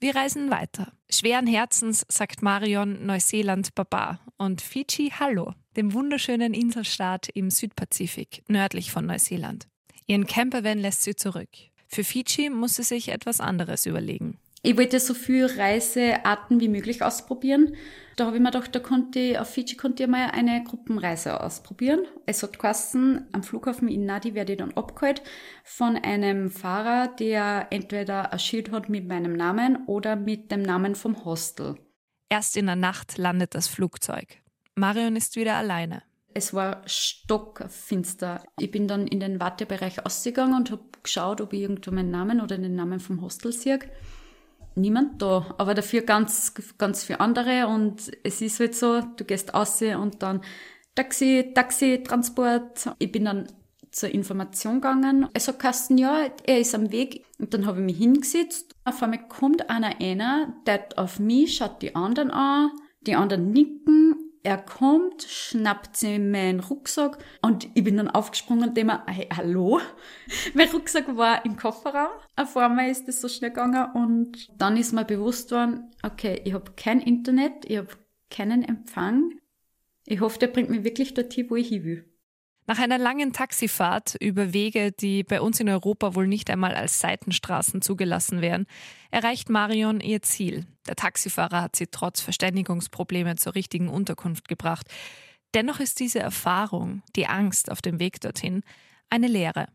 Wir 0.00 0.16
reisen 0.16 0.50
weiter. 0.50 0.92
Schweren 1.10 1.46
Herzens 1.46 2.04
sagt 2.08 2.42
Marion 2.42 3.06
Neuseeland 3.06 3.74
Baba 3.74 4.20
und 4.36 4.60
Fiji 4.60 5.12
Hallo, 5.18 5.54
dem 5.76 5.94
wunderschönen 5.94 6.52
Inselstaat 6.52 7.28
im 7.30 7.48
Südpazifik, 7.50 8.42
nördlich 8.48 8.90
von 8.90 9.06
Neuseeland. 9.06 9.66
Ihren 10.06 10.26
Campervan 10.26 10.78
lässt 10.78 11.04
sie 11.04 11.16
zurück. 11.16 11.48
Für 11.94 12.02
Fiji 12.02 12.50
muss 12.50 12.74
sie 12.74 12.82
sich 12.82 13.10
etwas 13.10 13.38
anderes 13.38 13.86
überlegen. 13.86 14.36
Ich 14.64 14.76
wollte 14.76 14.98
so 14.98 15.14
viele 15.14 15.56
Reisearten 15.56 16.58
wie 16.58 16.68
möglich 16.68 17.02
ausprobieren. 17.02 17.76
Da 18.16 18.26
habe 18.26 18.36
ich 18.36 18.42
mir 18.42 18.50
gedacht, 18.50 18.74
da 18.74 18.80
konnte 18.80 19.20
ich, 19.20 19.38
auf 19.38 19.50
Fiji 19.50 19.76
konnte 19.76 20.02
ich 20.02 20.08
mal 20.08 20.32
eine 20.32 20.64
Gruppenreise 20.64 21.40
ausprobieren. 21.40 22.00
Es 22.26 22.42
hat 22.42 22.58
geheißen, 22.58 23.28
am 23.30 23.44
Flughafen 23.44 23.86
in 23.86 24.06
Nadi 24.06 24.34
werde 24.34 24.54
ich 24.54 24.58
dann 24.58 24.72
abgeholt 24.72 25.22
von 25.62 25.94
einem 25.96 26.50
Fahrer, 26.50 27.14
der 27.14 27.68
entweder 27.70 28.32
ein 28.32 28.40
Schild 28.40 28.72
hat 28.72 28.88
mit 28.88 29.06
meinem 29.06 29.34
Namen 29.34 29.86
oder 29.86 30.16
mit 30.16 30.50
dem 30.50 30.62
Namen 30.62 30.96
vom 30.96 31.24
Hostel. 31.24 31.76
Erst 32.28 32.56
in 32.56 32.66
der 32.66 32.74
Nacht 32.74 33.18
landet 33.18 33.54
das 33.54 33.68
Flugzeug. 33.68 34.40
Marion 34.74 35.14
ist 35.14 35.36
wieder 35.36 35.54
alleine. 35.54 36.02
Es 36.34 36.52
war 36.52 36.82
stockfinster. 36.84 38.44
Ich 38.58 38.70
bin 38.70 38.88
dann 38.88 39.06
in 39.06 39.20
den 39.20 39.40
Wartebereich 39.40 40.04
ausgegangen 40.04 40.54
und 40.54 40.70
habe 40.72 40.82
geschaut, 41.02 41.40
ob 41.40 41.52
ich 41.52 41.60
irgendwo 41.60 41.92
meinen 41.92 42.10
Namen 42.10 42.40
oder 42.40 42.58
den 42.58 42.74
Namen 42.74 42.98
vom 42.98 43.22
Hostel 43.22 43.52
sehe. 43.52 43.78
Niemand 44.74 45.22
da, 45.22 45.54
aber 45.58 45.74
dafür 45.74 46.02
ganz, 46.02 46.52
ganz 46.76 47.04
viele 47.04 47.20
andere 47.20 47.68
und 47.68 48.10
es 48.24 48.40
ist 48.40 48.58
halt 48.58 48.74
so, 48.74 49.00
du 49.00 49.24
gehst 49.24 49.54
aus 49.54 49.80
und 49.80 50.20
dann 50.24 50.40
Taxi, 50.96 51.52
Taxi, 51.54 52.02
Transport. 52.02 52.90
Ich 52.98 53.12
bin 53.12 53.24
dann 53.24 53.46
zur 53.92 54.08
Information 54.10 54.80
gegangen. 54.80 55.26
Hat 55.26 55.58
geheißen, 55.58 55.96
ja, 55.98 56.26
er 56.44 56.58
ist 56.58 56.74
am 56.74 56.90
Weg. 56.90 57.24
Und 57.38 57.54
dann 57.54 57.66
habe 57.66 57.78
ich 57.78 57.86
mich 57.86 57.98
hingesetzt. 57.98 58.74
Auf 58.84 59.02
einmal 59.02 59.26
kommt 59.28 59.70
einer 59.70 60.00
einer, 60.00 60.54
der 60.66 60.88
auf 60.96 61.20
mich, 61.20 61.56
schaut 61.56 61.80
die 61.82 61.94
anderen 61.94 62.30
an, 62.30 62.70
die 63.02 63.14
anderen 63.14 63.52
nicken 63.52 64.33
Er 64.46 64.58
kommt, 64.58 65.22
schnappt 65.22 65.96
sich 65.96 66.18
meinen 66.18 66.60
Rucksack 66.60 67.16
und 67.40 67.66
ich 67.72 67.82
bin 67.82 67.96
dann 67.96 68.10
aufgesprungen 68.10 68.68
und 68.68 68.76
dem 68.76 68.92
hey, 69.06 69.26
hallo? 69.34 69.80
mein 70.54 70.68
Rucksack 70.68 71.16
war 71.16 71.46
im 71.46 71.56
Kofferraum. 71.56 72.12
Auf 72.36 72.54
einmal 72.58 72.90
ist 72.90 73.08
das 73.08 73.22
so 73.22 73.28
schnell 73.28 73.52
gegangen 73.52 73.88
und 73.94 74.50
dann 74.58 74.76
ist 74.76 74.92
mir 74.92 75.06
bewusst 75.06 75.50
worden, 75.50 75.90
okay, 76.02 76.42
ich 76.44 76.52
habe 76.52 76.72
kein 76.76 77.00
Internet, 77.00 77.64
ich 77.64 77.78
habe 77.78 77.88
keinen 78.30 78.62
Empfang. 78.62 79.30
Ich 80.04 80.20
hoffe, 80.20 80.38
der 80.38 80.48
bringt 80.48 80.68
mich 80.68 80.84
wirklich 80.84 81.14
dorthin, 81.14 81.48
wo 81.48 81.56
ich 81.56 81.68
hin 81.68 81.84
will. 81.84 82.13
Nach 82.66 82.78
einer 82.78 82.96
langen 82.96 83.34
Taxifahrt 83.34 84.14
über 84.20 84.54
Wege, 84.54 84.90
die 84.90 85.22
bei 85.22 85.42
uns 85.42 85.60
in 85.60 85.68
Europa 85.68 86.14
wohl 86.14 86.26
nicht 86.26 86.48
einmal 86.48 86.74
als 86.74 86.98
Seitenstraßen 86.98 87.82
zugelassen 87.82 88.40
wären, 88.40 88.66
erreicht 89.10 89.50
Marion 89.50 90.00
ihr 90.00 90.22
Ziel. 90.22 90.66
Der 90.88 90.96
Taxifahrer 90.96 91.60
hat 91.60 91.76
sie 91.76 91.88
trotz 91.88 92.22
Verständigungsprobleme 92.22 93.36
zur 93.36 93.54
richtigen 93.54 93.90
Unterkunft 93.90 94.48
gebracht. 94.48 94.86
Dennoch 95.52 95.78
ist 95.78 96.00
diese 96.00 96.20
Erfahrung, 96.20 97.02
die 97.16 97.26
Angst 97.26 97.70
auf 97.70 97.82
dem 97.82 98.00
Weg 98.00 98.20
dorthin, 98.22 98.62
eine 99.10 99.28
Lehre. 99.28 99.66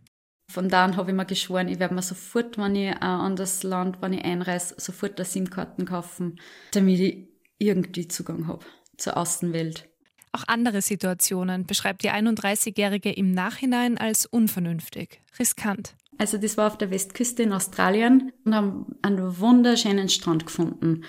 Von 0.51 0.67
da 0.67 0.83
an 0.83 0.97
habe 0.97 1.11
ich 1.11 1.15
mir 1.15 1.25
geschworen, 1.25 1.67
ich 1.67 1.77
werde 1.77 1.93
mir 1.93 2.01
sofort, 2.01 2.57
wenn 2.57 2.75
ich 2.75 2.95
an 2.97 3.35
das 3.35 3.61
Land, 3.61 4.01
wenn 4.01 4.13
ich 4.13 4.25
einreise, 4.25 4.73
sofort 4.79 5.19
eine 5.19 5.25
SIM-Karten 5.25 5.85
kaufen, 5.85 6.39
damit 6.71 6.99
ich 6.99 7.27
irgendwie 7.59 8.07
Zugang 8.07 8.47
habe 8.47 8.65
zur 8.97 9.15
Außenwelt. 9.15 9.87
Auch 10.31 10.43
andere 10.47 10.81
Situationen 10.81 11.65
beschreibt 11.65 12.03
die 12.03 12.11
31-Jährige 12.11 13.11
im 13.11 13.31
Nachhinein 13.31 13.97
als 13.97 14.25
unvernünftig, 14.25 15.21
riskant. 15.39 15.95
Also 16.17 16.37
das 16.37 16.57
war 16.57 16.67
auf 16.67 16.77
der 16.77 16.91
Westküste 16.91 17.43
in 17.43 17.53
Australien 17.53 18.33
und 18.43 18.53
haben 18.53 18.95
einen 19.01 19.39
wunderschönen 19.39 20.09
Strand 20.09 20.45
gefunden. 20.45 21.03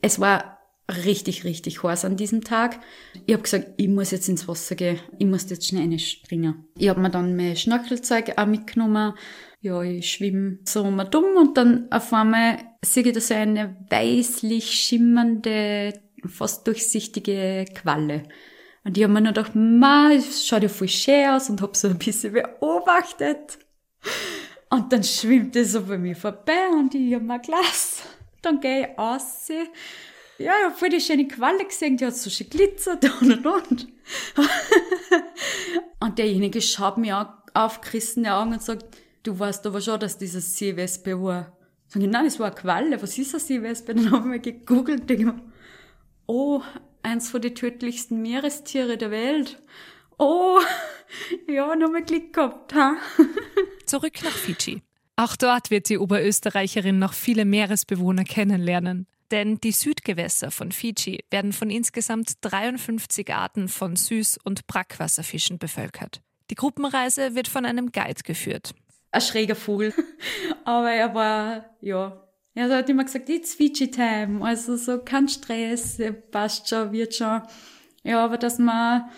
Es 0.00 0.20
war 0.20 0.58
richtig, 1.04 1.44
richtig 1.44 1.82
heiß 1.82 2.04
an 2.04 2.16
diesem 2.16 2.42
Tag. 2.42 2.80
Ich 3.26 3.32
habe 3.32 3.42
gesagt, 3.42 3.72
ich 3.76 3.88
muss 3.88 4.10
jetzt 4.10 4.28
ins 4.28 4.48
Wasser 4.48 4.74
gehen, 4.74 4.98
ich 5.18 5.26
muss 5.26 5.48
jetzt 5.50 5.68
schnell 5.68 5.82
reinspringen. 5.82 6.64
Ich 6.76 6.88
habe 6.88 7.00
mir 7.00 7.10
dann 7.10 7.36
mein 7.36 7.56
Schnorchelzeug 7.56 8.36
auch 8.36 8.46
mitgenommen. 8.46 9.14
Ja, 9.60 9.82
ich 9.82 10.10
schwimme 10.10 10.58
so 10.64 10.84
mal 10.90 11.04
dumm 11.04 11.36
und 11.36 11.56
dann 11.56 11.90
auf 11.90 12.12
einmal 12.12 12.58
sehe 12.84 13.02
ich 13.02 13.12
da 13.12 13.20
so 13.20 13.34
eine 13.34 13.76
weißlich 13.88 14.70
schimmernde, 14.70 16.00
fast 16.26 16.66
durchsichtige 16.66 17.64
Qualle. 17.74 18.24
Und 18.84 18.98
ich 18.98 19.02
habe 19.02 19.12
mir 19.14 19.22
nur 19.22 19.32
gedacht, 19.32 19.52
ma, 19.54 20.12
es 20.12 20.46
schaut 20.46 20.62
ja 20.62 20.68
voll 20.68 20.88
schön 20.88 21.28
aus 21.30 21.48
und 21.48 21.62
habe 21.62 21.76
so 21.76 21.88
ein 21.88 21.98
bisschen 21.98 22.34
beobachtet. 22.34 23.58
Und 24.68 24.92
dann 24.92 25.02
schwimmt 25.02 25.56
es 25.56 25.72
so 25.72 25.82
bei 25.82 25.96
mir 25.96 26.14
vorbei 26.14 26.68
und 26.72 26.94
ich 26.94 27.14
habe 27.14 27.24
mir 27.24 27.38
Glas. 27.38 28.02
Dann 28.42 28.60
gehe 28.60 28.90
ich 28.90 28.98
raus. 28.98 29.48
Ja, 30.38 30.52
ich 30.58 30.64
habe 30.66 30.74
voll 30.74 30.90
die 30.90 31.00
schöne 31.00 31.26
Qualle 31.28 31.64
gesehen, 31.64 31.96
die 31.96 32.04
hat 32.04 32.16
so 32.16 32.28
schön 32.28 32.50
glitzert 32.50 33.04
und 33.22 33.32
und 33.32 33.46
und. 33.46 33.88
und 36.00 36.18
derjenige 36.18 36.60
schaut 36.60 36.98
mir 36.98 37.16
an, 37.16 37.28
aufgerissene 37.54 38.34
Augen 38.34 38.52
und 38.52 38.62
sagt, 38.62 38.84
du 39.22 39.38
weißt 39.38 39.66
aber 39.66 39.80
schon, 39.80 40.00
dass 40.00 40.18
dieses 40.18 40.58
Seewespe 40.58 41.22
war. 41.22 41.56
Sag 41.86 42.02
ich, 42.02 42.08
nein, 42.08 42.24
das 42.24 42.38
war 42.38 42.48
eine 42.48 42.56
Qualle, 42.56 43.00
was 43.00 43.16
ist 43.16 43.32
eine 43.32 43.40
Seewespe? 43.40 43.94
Dann 43.94 44.10
habe 44.10 44.24
ich 44.24 44.24
mir 44.24 44.40
gegoogelt 44.40 45.02
und 45.02 45.10
denke 45.10 45.24
mir, 45.26 45.40
oh, 46.26 46.60
eins 47.04 47.30
von 47.30 47.40
den 47.40 47.54
tödlichsten 47.54 48.22
Meerestiere 48.22 48.96
der 48.96 49.10
Welt. 49.10 49.62
Oh, 50.18 50.60
ja, 51.48 51.74
nochmal 51.76 52.04
Glück 52.04 52.32
gehabt, 52.32 52.74
ha? 52.74 52.96
Zurück 53.86 54.22
nach 54.22 54.32
Fidschi. 54.32 54.82
Auch 55.16 55.36
dort 55.36 55.70
wird 55.70 55.88
die 55.88 55.98
Oberösterreicherin 55.98 56.98
noch 56.98 57.12
viele 57.12 57.44
Meeresbewohner 57.44 58.24
kennenlernen. 58.24 59.06
Denn 59.30 59.58
die 59.58 59.72
Südgewässer 59.72 60.50
von 60.50 60.72
Fidschi 60.72 61.24
werden 61.30 61.52
von 61.52 61.70
insgesamt 61.70 62.32
53 62.42 63.32
Arten 63.32 63.68
von 63.68 63.96
Süß- 63.96 64.38
und 64.44 64.66
Brackwasserfischen 64.66 65.58
bevölkert. 65.58 66.20
Die 66.50 66.56
Gruppenreise 66.56 67.34
wird 67.34 67.48
von 67.48 67.64
einem 67.64 67.90
Guide 67.90 68.22
geführt. 68.22 68.74
Ein 69.12 69.20
schräger 69.20 69.54
Vogel. 69.54 69.94
Aber 70.64 70.90
er 70.90 71.14
war, 71.14 71.64
ja, 71.80 72.23
ja, 72.54 72.68
da 72.68 72.78
hat 72.78 72.88
immer 72.88 73.04
gesagt, 73.04 73.28
it's 73.28 73.54
Fiji 73.54 73.90
Time. 73.90 74.44
Also 74.44 74.76
so 74.76 74.98
kein 74.98 75.28
Stress, 75.28 76.00
passt 76.30 76.68
schon, 76.68 76.92
wird 76.92 77.14
schon. 77.14 77.42
Ja, 78.04 78.24
aber 78.24 78.38
dass 78.38 78.58
wir 78.58 79.10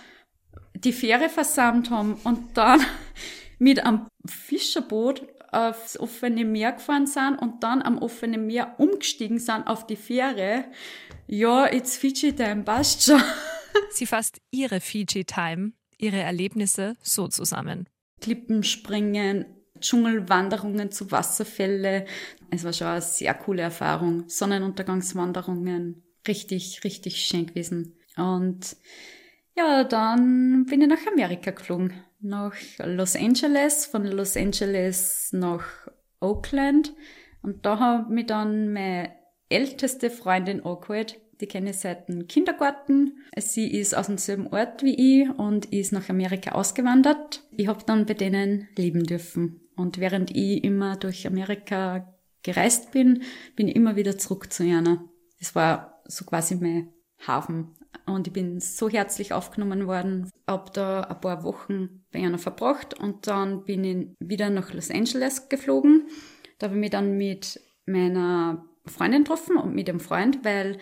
die 0.74 0.92
Fähre 0.92 1.28
versammelt 1.28 1.90
haben 1.90 2.14
und 2.24 2.56
dann 2.56 2.80
mit 3.58 3.84
einem 3.84 4.06
Fischerboot 4.26 5.22
aufs 5.52 5.98
offene 5.98 6.44
Meer 6.44 6.72
gefahren 6.72 7.06
sind 7.06 7.36
und 7.36 7.62
dann 7.62 7.82
am 7.82 7.98
offenen 7.98 8.46
Meer 8.46 8.74
umgestiegen 8.78 9.38
sind 9.38 9.66
auf 9.66 9.86
die 9.86 9.96
Fähre. 9.96 10.64
Ja, 11.26 11.72
it's 11.72 11.96
Fiji 11.96 12.34
Time, 12.34 12.62
passt 12.62 13.04
schon. 13.04 13.22
Sie 13.90 14.06
fasst 14.06 14.40
ihre 14.50 14.80
Fiji 14.80 15.24
Time, 15.24 15.72
ihre 15.98 16.18
Erlebnisse 16.18 16.96
so 17.02 17.28
zusammen. 17.28 17.88
Klippenspringen, 18.20 19.46
Dschungelwanderungen 19.86 20.90
zu 20.90 21.10
Wasserfälle. 21.10 22.06
Es 22.50 22.64
war 22.64 22.72
schon 22.72 22.88
eine 22.88 23.00
sehr 23.00 23.34
coole 23.34 23.62
Erfahrung. 23.62 24.24
Sonnenuntergangswanderungen. 24.28 26.02
Richtig, 26.26 26.82
richtig 26.84 27.16
schön 27.16 27.46
gewesen. 27.46 27.96
Und 28.16 28.76
ja, 29.56 29.84
dann 29.84 30.66
bin 30.66 30.82
ich 30.82 30.88
nach 30.88 31.06
Amerika 31.06 31.50
geflogen. 31.52 31.92
Nach 32.20 32.54
Los 32.84 33.14
Angeles, 33.14 33.86
von 33.86 34.04
Los 34.04 34.36
Angeles 34.36 35.28
nach 35.32 35.64
Oakland. 36.20 36.94
Und 37.42 37.64
da 37.64 37.78
habe 37.78 38.12
mich 38.12 38.26
dann 38.26 38.72
meine 38.72 39.12
älteste 39.48 40.10
Freundin 40.10 40.64
angeholt. 40.64 41.20
Die 41.40 41.46
kenne 41.46 41.70
ich 41.70 41.78
seit 41.78 42.08
dem 42.08 42.26
Kindergarten. 42.26 43.18
Sie 43.36 43.70
ist 43.70 43.94
aus 43.94 44.06
demselben 44.06 44.46
Ort 44.48 44.82
wie 44.82 45.22
ich 45.22 45.28
und 45.38 45.66
ist 45.66 45.92
nach 45.92 46.08
Amerika 46.08 46.52
ausgewandert. 46.52 47.42
Ich 47.52 47.68
habe 47.68 47.84
dann 47.86 48.06
bei 48.06 48.14
denen 48.14 48.68
leben 48.76 49.04
dürfen. 49.04 49.60
Und 49.76 49.98
während 49.98 50.30
ich 50.30 50.64
immer 50.64 50.96
durch 50.96 51.26
Amerika 51.26 52.12
gereist 52.42 52.92
bin, 52.92 53.22
bin 53.54 53.68
ich 53.68 53.76
immer 53.76 53.96
wieder 53.96 54.18
zurück 54.18 54.52
zu 54.52 54.64
Jana. 54.64 55.04
Das 55.38 55.54
war 55.54 56.02
so 56.06 56.24
quasi 56.24 56.56
mein 56.56 56.92
Hafen. 57.26 57.74
Und 58.06 58.26
ich 58.26 58.32
bin 58.32 58.60
so 58.60 58.88
herzlich 58.88 59.32
aufgenommen 59.32 59.86
worden, 59.86 60.30
hab 60.46 60.72
da 60.72 61.00
ein 61.02 61.20
paar 61.20 61.42
Wochen 61.42 62.04
bei 62.12 62.20
Jana 62.20 62.38
verbracht 62.38 62.94
und 62.94 63.26
dann 63.26 63.64
bin 63.64 63.84
ich 63.84 64.08
wieder 64.20 64.48
nach 64.48 64.72
Los 64.72 64.90
Angeles 64.90 65.48
geflogen. 65.48 66.08
Da 66.58 66.66
habe 66.66 66.76
ich 66.76 66.80
mich 66.80 66.90
dann 66.90 67.16
mit 67.16 67.60
meiner 67.84 68.64
Freundin 68.86 69.24
getroffen 69.24 69.56
und 69.56 69.74
mit 69.74 69.88
dem 69.88 70.00
Freund, 70.00 70.44
weil 70.44 70.78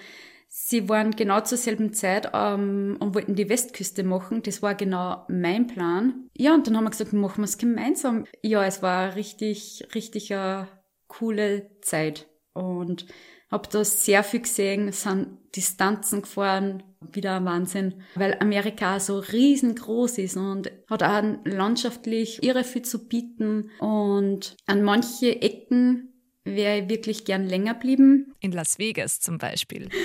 Sie 0.56 0.88
waren 0.88 1.10
genau 1.10 1.40
zur 1.40 1.58
selben 1.58 1.92
Zeit 1.94 2.30
ähm, 2.32 2.96
und 3.00 3.12
wollten 3.16 3.34
die 3.34 3.48
Westküste 3.48 4.04
machen. 4.04 4.40
Das 4.44 4.62
war 4.62 4.76
genau 4.76 5.26
mein 5.28 5.66
Plan. 5.66 6.28
Ja, 6.36 6.54
und 6.54 6.64
dann 6.64 6.76
haben 6.76 6.84
wir 6.84 6.90
gesagt, 6.90 7.12
machen 7.12 7.40
wir 7.40 7.46
es 7.46 7.58
gemeinsam. 7.58 8.24
Ja, 8.40 8.64
es 8.64 8.80
war 8.80 9.16
richtig, 9.16 9.84
richtig 9.96 10.32
eine 10.32 10.68
coole 11.08 11.72
Zeit. 11.80 12.28
Und 12.52 13.04
habe 13.50 13.68
da 13.68 13.84
sehr 13.84 14.22
viel 14.22 14.42
gesehen, 14.42 14.92
sind 14.92 15.38
Distanzen 15.56 16.22
gefahren, 16.22 16.84
wieder 17.00 17.38
ein 17.38 17.44
Wahnsinn, 17.46 18.02
weil 18.14 18.36
Amerika 18.38 19.00
so 19.00 19.18
riesengroß 19.18 20.18
ist 20.18 20.36
und 20.36 20.70
hat 20.88 21.02
auch 21.02 21.22
landschaftlich 21.44 22.44
irre 22.44 22.62
viel 22.62 22.82
zu 22.82 23.08
bieten 23.08 23.70
und 23.80 24.56
an 24.66 24.84
manche 24.84 25.42
Ecken 25.42 26.12
wäre 26.44 26.82
ich 26.82 26.88
wirklich 26.88 27.24
gern 27.24 27.44
länger 27.44 27.74
blieben. 27.74 28.34
In 28.38 28.52
Las 28.52 28.78
Vegas 28.78 29.18
zum 29.18 29.38
Beispiel. 29.38 29.88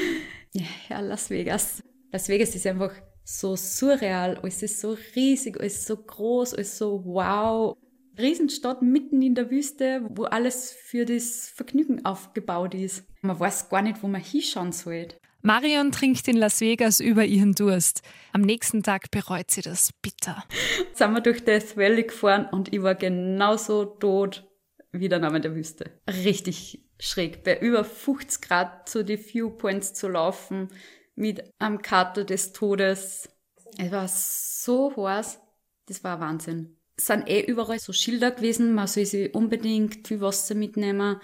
Ja, 0.53 0.99
Las 0.99 1.29
Vegas. 1.29 1.83
Las 2.11 2.27
Vegas 2.27 2.55
ist 2.55 2.65
einfach 2.65 2.91
so 3.23 3.55
surreal, 3.55 4.37
alles 4.37 4.63
ist 4.63 4.79
so 4.79 4.97
riesig, 5.15 5.59
alles 5.59 5.85
so 5.85 5.95
groß, 5.95 6.55
alles 6.55 6.77
so 6.77 7.03
wow. 7.05 7.77
Riesenstadt 8.17 8.81
mitten 8.81 9.21
in 9.21 9.35
der 9.35 9.49
Wüste, 9.49 10.01
wo 10.09 10.23
alles 10.23 10.71
für 10.71 11.05
das 11.05 11.49
Vergnügen 11.55 12.03
aufgebaut 12.03 12.73
ist. 12.73 13.05
Man 13.21 13.39
weiß 13.39 13.69
gar 13.69 13.81
nicht, 13.81 14.01
wo 14.03 14.07
man 14.07 14.21
hinschauen 14.21 14.71
soll. 14.71 15.07
Marion 15.41 15.93
trinkt 15.93 16.27
in 16.27 16.35
Las 16.35 16.59
Vegas 16.59 16.99
über 16.99 17.23
ihren 17.23 17.53
Durst. 17.53 18.01
Am 18.33 18.41
nächsten 18.41 18.83
Tag 18.83 19.09
bereut 19.09 19.51
sie 19.51 19.61
das 19.61 19.93
bitter. 20.01 20.43
Jetzt 20.79 20.97
sind 20.97 21.13
wir 21.13 21.21
durch 21.21 21.45
Death 21.45 21.77
Valley 21.77 22.03
gefahren 22.03 22.47
und 22.51 22.73
ich 22.73 22.81
war 22.81 22.95
genauso 22.95 23.85
tot 23.85 24.45
wie 24.91 25.07
der 25.07 25.19
Name 25.19 25.39
der 25.39 25.55
Wüste. 25.55 25.91
Richtig 26.09 26.88
schräg, 26.99 27.43
bei 27.43 27.59
über 27.59 27.83
50 27.83 28.41
Grad 28.41 28.89
zu 28.89 29.03
die 29.03 29.17
Viewpoints 29.17 29.93
zu 29.93 30.09
laufen, 30.09 30.69
mit 31.15 31.43
am 31.57 31.81
Kater 31.81 32.23
des 32.23 32.53
Todes. 32.53 33.29
Es 33.77 33.91
war 33.91 34.07
so 34.07 34.93
heiß, 34.95 35.39
das 35.87 36.03
war 36.03 36.19
Wahnsinn. 36.19 36.77
Es 36.97 37.05
sind 37.05 37.29
eh 37.29 37.41
überall 37.41 37.79
so 37.79 37.93
Schilder 37.93 38.31
gewesen, 38.31 38.73
man 38.73 38.87
soll 38.87 39.05
sich 39.05 39.33
unbedingt 39.33 40.07
viel 40.07 40.21
Wasser 40.21 40.55
mitnehmen, 40.55 41.21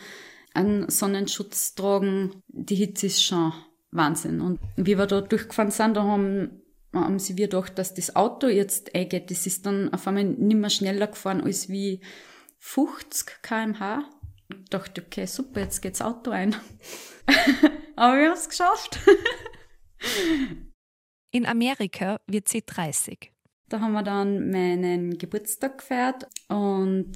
einen 0.53 0.89
Sonnenschutz 0.89 1.75
tragen. 1.75 2.41
Die 2.47 2.75
Hitze 2.75 3.07
ist 3.07 3.23
schon 3.23 3.51
Wahnsinn. 3.91 4.39
Und 4.39 4.59
wie 4.77 4.97
wir 4.97 5.05
da 5.05 5.19
durchgefahren 5.19 5.71
sind, 5.71 5.97
da 5.97 6.03
haben, 6.03 6.61
haben 6.93 7.19
sie 7.19 7.37
wir 7.37 7.47
gedacht, 7.47 7.77
dass 7.77 7.93
das 7.93 8.15
Auto 8.15 8.47
jetzt 8.47 8.95
eingeht. 8.95 9.31
Das 9.31 9.45
ist 9.45 9.65
dann 9.65 9.93
auf 9.93 10.07
einmal 10.07 10.23
nicht 10.23 10.57
mehr 10.57 10.69
schneller 10.69 11.07
gefahren 11.07 11.41
als 11.41 11.67
wie 11.67 12.01
50 12.59 13.41
kmh. 13.41 14.05
Ich 14.49 14.69
dachte, 14.69 15.03
okay, 15.03 15.25
super, 15.25 15.61
jetzt 15.61 15.81
geht's 15.81 16.01
Auto 16.01 16.31
ein. 16.31 16.55
Aber 17.95 18.17
wir 18.17 18.29
haben 18.29 18.37
es 18.37 18.49
geschafft. 18.49 18.99
In 21.31 21.45
Amerika 21.45 22.19
wird 22.27 22.47
sie 22.47 22.63
30. 22.65 23.31
Da 23.67 23.79
haben 23.79 23.93
wir 23.93 24.03
dann 24.03 24.51
meinen 24.51 25.17
Geburtstag 25.17 25.79
gefeiert 25.79 26.27
und 26.49 27.13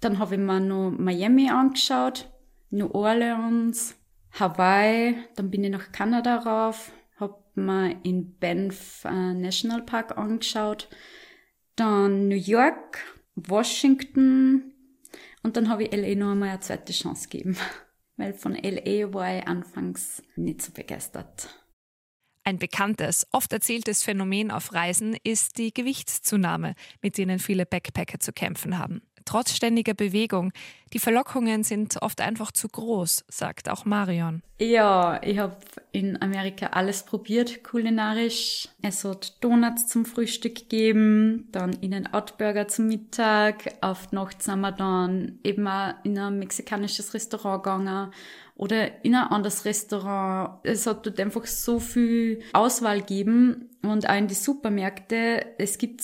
dann 0.00 0.18
habe 0.18 0.34
ich 0.34 0.40
mir 0.40 0.60
noch 0.60 0.90
Miami 0.90 1.48
angeschaut, 1.48 2.30
New 2.70 2.90
Orleans, 2.92 3.96
Hawaii, 4.38 5.16
dann 5.36 5.50
bin 5.50 5.64
ich 5.64 5.70
nach 5.70 5.90
Kanada 5.90 6.36
rauf, 6.36 6.92
habe 7.16 7.42
mir 7.54 7.98
in 8.04 8.38
Banff 8.38 9.04
äh, 9.06 9.32
National 9.34 9.82
Park 9.82 10.18
angeschaut, 10.18 10.88
dann 11.74 12.28
New 12.28 12.36
York, 12.36 12.98
Washington 13.34 14.74
und 15.42 15.56
dann 15.56 15.68
habe 15.68 15.84
ich 15.84 15.92
LA 15.92 16.14
noch 16.14 16.32
einmal 16.32 16.50
eine 16.50 16.60
zweite 16.60 16.92
Chance 16.92 17.28
gegeben, 17.28 17.56
weil 18.16 18.34
von 18.34 18.54
LA 18.54 19.12
war 19.12 19.38
ich 19.38 19.46
anfangs 19.46 20.22
nicht 20.36 20.62
so 20.62 20.72
begeistert. 20.72 21.48
Ein 22.44 22.58
bekanntes, 22.58 23.26
oft 23.32 23.52
erzähltes 23.52 24.02
Phänomen 24.02 24.50
auf 24.50 24.72
Reisen 24.72 25.16
ist 25.22 25.58
die 25.58 25.72
Gewichtszunahme, 25.74 26.74
mit 27.02 27.18
denen 27.18 27.38
viele 27.38 27.66
Backpacker 27.66 28.20
zu 28.20 28.32
kämpfen 28.32 28.78
haben 28.78 29.02
trotz 29.28 29.52
ständiger 29.52 29.92
Bewegung. 29.92 30.52
Die 30.94 30.98
Verlockungen 30.98 31.64
sind 31.64 32.00
oft 32.00 32.22
einfach 32.22 32.50
zu 32.50 32.66
groß, 32.66 33.26
sagt 33.28 33.68
auch 33.68 33.84
Marion. 33.84 34.42
Ja, 34.58 35.20
ich 35.22 35.38
habe 35.38 35.56
in 35.92 36.20
Amerika 36.22 36.68
alles 36.68 37.02
probiert, 37.02 37.62
kulinarisch. 37.62 38.68
Es 38.80 39.04
hat 39.04 39.36
Donuts 39.44 39.86
zum 39.86 40.06
Frühstück 40.06 40.54
gegeben, 40.54 41.48
dann 41.52 41.74
In-N-Out-Burger 41.74 42.68
zum 42.68 42.86
Mittag. 42.86 43.74
Auf 43.82 44.12
Nacht 44.12 44.42
sind 44.42 44.60
wir 44.60 44.72
dann 44.72 45.38
eben 45.44 45.68
auch 45.68 45.92
in 46.04 46.18
ein 46.18 46.38
mexikanisches 46.38 47.12
Restaurant 47.12 47.62
gegangen 47.62 48.12
oder 48.56 49.04
in 49.04 49.14
ein 49.14 49.28
anderes 49.28 49.66
Restaurant. 49.66 50.60
Es 50.62 50.86
hat 50.86 51.04
dort 51.04 51.20
einfach 51.20 51.44
so 51.44 51.78
viel 51.80 52.40
Auswahl 52.54 53.00
gegeben 53.00 53.68
und 53.82 54.08
auch 54.08 54.16
in 54.16 54.26
die 54.26 54.34
Supermärkte. 54.34 55.44
Es 55.58 55.76
gibt 55.76 56.02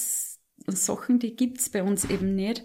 Sachen, 0.66 1.18
die 1.18 1.34
gibt's 1.34 1.70
bei 1.70 1.82
uns 1.82 2.04
eben 2.04 2.34
nicht 2.34 2.62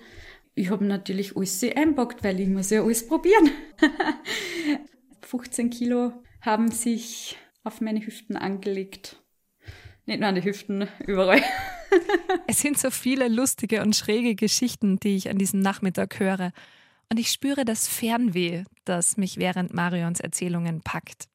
ich 0.59 0.69
habe 0.69 0.83
natürlich 0.83 1.37
alles 1.37 1.63
einpackt, 1.63 2.23
weil 2.23 2.39
ich 2.39 2.49
muss 2.49 2.69
ja 2.69 2.83
alles 2.83 3.07
probieren. 3.07 3.51
15 5.21 5.69
Kilo 5.69 6.11
haben 6.41 6.69
sich 6.69 7.37
auf 7.63 7.79
meine 7.81 8.05
Hüften 8.05 8.35
angelegt. 8.35 9.21
Nicht 10.05 10.19
nur 10.19 10.29
an 10.29 10.35
die 10.35 10.43
Hüften, 10.43 10.89
überall. 11.05 11.41
es 12.47 12.59
sind 12.59 12.77
so 12.77 12.91
viele 12.91 13.29
lustige 13.29 13.81
und 13.81 13.95
schräge 13.95 14.35
Geschichten, 14.35 14.99
die 14.99 15.15
ich 15.15 15.29
an 15.29 15.37
diesem 15.37 15.61
Nachmittag 15.61 16.19
höre. 16.19 16.51
Und 17.09 17.19
ich 17.19 17.31
spüre 17.31 17.63
das 17.63 17.87
Fernweh, 17.87 18.65
das 18.83 19.17
mich 19.17 19.37
während 19.37 19.73
Marions 19.73 20.19
Erzählungen 20.19 20.81
packt. 20.81 21.29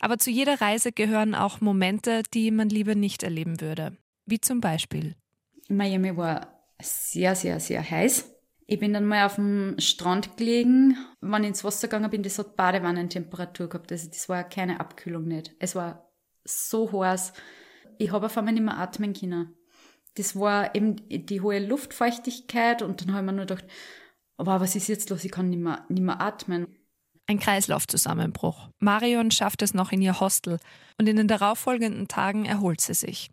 Aber 0.00 0.18
zu 0.18 0.30
jeder 0.30 0.60
Reise 0.60 0.92
gehören 0.92 1.34
auch 1.34 1.60
Momente, 1.60 2.22
die 2.34 2.50
man 2.50 2.68
lieber 2.68 2.94
nicht 2.94 3.22
erleben 3.22 3.60
würde. 3.60 3.96
Wie 4.26 4.40
zum 4.40 4.60
Beispiel. 4.60 5.14
Miami 5.68 6.14
war 6.16 6.66
sehr, 6.80 7.34
sehr, 7.34 7.58
sehr 7.60 7.88
heiß. 7.88 8.39
Ich 8.70 8.78
bin 8.78 8.92
dann 8.92 9.04
mal 9.04 9.26
auf 9.26 9.34
dem 9.34 9.74
Strand 9.80 10.36
gelegen. 10.36 10.96
Wenn 11.20 11.42
ich 11.42 11.48
ins 11.48 11.64
Wasser 11.64 11.88
gegangen 11.88 12.08
bin, 12.08 12.22
das 12.22 12.38
hat 12.38 12.54
Badewannentemperatur 12.54 13.68
gehabt. 13.68 13.90
Also 13.90 14.08
das 14.08 14.28
war 14.28 14.44
keine 14.44 14.78
Abkühlung 14.78 15.26
nicht. 15.26 15.56
Es 15.58 15.74
war 15.74 16.08
so 16.44 16.92
heiß. 16.92 17.32
Ich 17.98 18.12
habe 18.12 18.26
auf 18.26 18.38
einmal 18.38 18.54
nicht 18.54 18.62
mehr 18.62 18.78
atmen 18.78 19.12
können. 19.12 19.56
Das 20.14 20.38
war 20.38 20.72
eben 20.76 20.94
die 21.08 21.40
hohe 21.40 21.58
Luftfeuchtigkeit 21.58 22.82
und 22.82 23.00
dann 23.00 23.12
habe 23.12 23.22
ich 23.22 23.26
mir 23.26 23.32
nur 23.32 23.46
gedacht, 23.46 23.64
aber 24.36 24.60
was 24.60 24.76
ist 24.76 24.86
jetzt 24.86 25.10
los? 25.10 25.24
Ich 25.24 25.32
kann 25.32 25.50
nicht 25.50 25.58
mehr, 25.58 25.84
nicht 25.88 26.04
mehr 26.04 26.20
atmen. 26.20 26.68
Ein 27.26 27.40
Kreislaufzusammenbruch. 27.40 28.68
Marion 28.78 29.32
schafft 29.32 29.62
es 29.62 29.74
noch 29.74 29.90
in 29.90 30.00
ihr 30.00 30.20
Hostel 30.20 30.60
und 30.96 31.08
in 31.08 31.16
den 31.16 31.26
darauffolgenden 31.26 32.06
Tagen 32.06 32.44
erholt 32.44 32.80
sie 32.80 32.94
sich. 32.94 33.32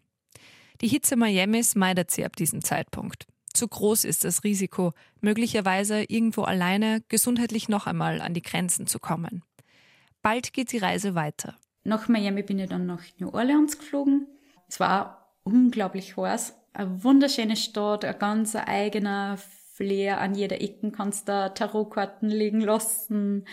Die 0.81 0.87
Hitze 0.87 1.15
Miamis 1.15 1.75
meidet 1.75 2.09
sie 2.09 2.25
ab 2.25 2.35
diesem 2.35 2.63
Zeitpunkt 2.63 3.27
zu 3.57 3.67
groß 3.67 4.05
ist 4.05 4.23
das 4.23 4.43
Risiko, 4.43 4.93
möglicherweise 5.19 6.03
irgendwo 6.03 6.43
alleine 6.43 7.03
gesundheitlich 7.09 7.67
noch 7.67 7.87
einmal 7.87 8.21
an 8.21 8.33
die 8.33 8.41
Grenzen 8.41 8.87
zu 8.87 8.99
kommen. 8.99 9.43
Bald 10.21 10.53
geht 10.53 10.71
die 10.71 10.77
Reise 10.77 11.15
weiter. 11.15 11.55
Nach 11.83 12.07
Miami 12.07 12.43
bin 12.43 12.59
ich 12.59 12.69
dann 12.69 12.85
nach 12.85 13.03
New 13.17 13.29
Orleans 13.29 13.77
geflogen. 13.77 14.27
Es 14.67 14.79
war 14.79 15.33
unglaublich 15.43 16.17
heiß. 16.17 16.53
Eine 16.73 17.03
wunderschöne 17.03 17.55
Stadt, 17.55 18.05
ein 18.05 18.19
ganz 18.19 18.55
eigener 18.55 19.37
Flair. 19.73 20.19
An 20.19 20.35
jeder 20.35 20.61
Ecke 20.61 20.91
kannst 20.91 21.29
du 21.29 21.51
Tarotkarten 21.53 22.29
liegen 22.29 22.61
lassen. 22.61 23.45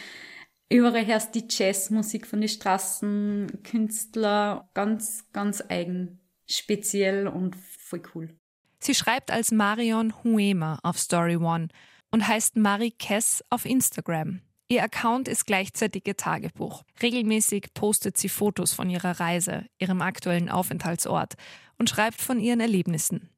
Überall 0.69 1.07
hörst 1.07 1.35
die 1.35 1.45
Jazzmusik 1.49 2.27
von 2.27 2.41
den 2.41 2.49
Straßen, 2.49 3.61
Künstler. 3.63 4.69
Ganz, 4.75 5.31
ganz 5.33 5.63
eigen, 5.69 6.21
speziell 6.47 7.29
und 7.29 7.55
voll 7.55 8.03
cool. 8.15 8.37
Sie 8.85 8.95
schreibt 8.95 9.31
als 9.31 9.51
Marion 9.51 10.13
Huema 10.23 10.79
auf 10.83 10.99
Story 10.99 11.37
One 11.37 11.69
und 12.11 12.29
heißt 12.29 12.57
Marie 12.57 12.91
Kess 12.91 13.43
auf 13.49 13.65
Instagram. 13.65 14.43
Ihr 14.69 14.83
Account 14.83 15.27
ist 15.27 15.47
gleichzeitig 15.47 16.07
ihr 16.07 16.19
Tagebuch. 16.19 16.83
Regelmäßig 17.01 17.73
postet 17.73 18.19
sie 18.19 18.29
Fotos 18.29 18.75
von 18.75 18.91
ihrer 18.91 19.21
Reise, 19.21 19.65
ihrem 19.79 20.03
aktuellen 20.03 20.51
Aufenthaltsort 20.51 21.33
und 21.79 21.89
schreibt 21.89 22.21
von 22.21 22.39
ihren 22.39 22.61
Erlebnissen. 22.61 23.31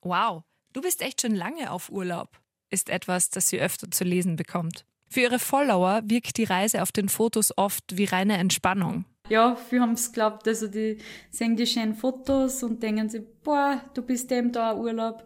Wow, 0.00 0.42
du 0.72 0.80
bist 0.80 1.02
echt 1.02 1.20
schon 1.20 1.34
lange 1.34 1.70
auf 1.70 1.90
Urlaub, 1.90 2.40
ist 2.70 2.88
etwas, 2.88 3.28
das 3.28 3.50
sie 3.50 3.60
öfter 3.60 3.90
zu 3.90 4.04
lesen 4.04 4.36
bekommt. 4.36 4.86
Für 5.06 5.20
ihre 5.20 5.38
Follower 5.38 6.00
wirkt 6.06 6.38
die 6.38 6.44
Reise 6.44 6.80
auf 6.80 6.92
den 6.92 7.10
Fotos 7.10 7.52
oft 7.58 7.98
wie 7.98 8.06
reine 8.06 8.38
Entspannung 8.38 9.04
ja, 9.28 9.56
viele 9.56 9.82
haben 9.82 9.92
es 9.92 10.12
geglaubt, 10.12 10.46
also 10.48 10.68
die 10.68 10.98
sehen 11.30 11.56
die 11.56 11.66
schönen 11.66 11.94
Fotos 11.94 12.62
und 12.62 12.82
denken 12.82 13.08
sich, 13.08 13.22
boah, 13.42 13.82
du 13.94 14.02
bist 14.02 14.30
eben 14.32 14.52
da 14.52 14.76
Urlaub. 14.76 15.24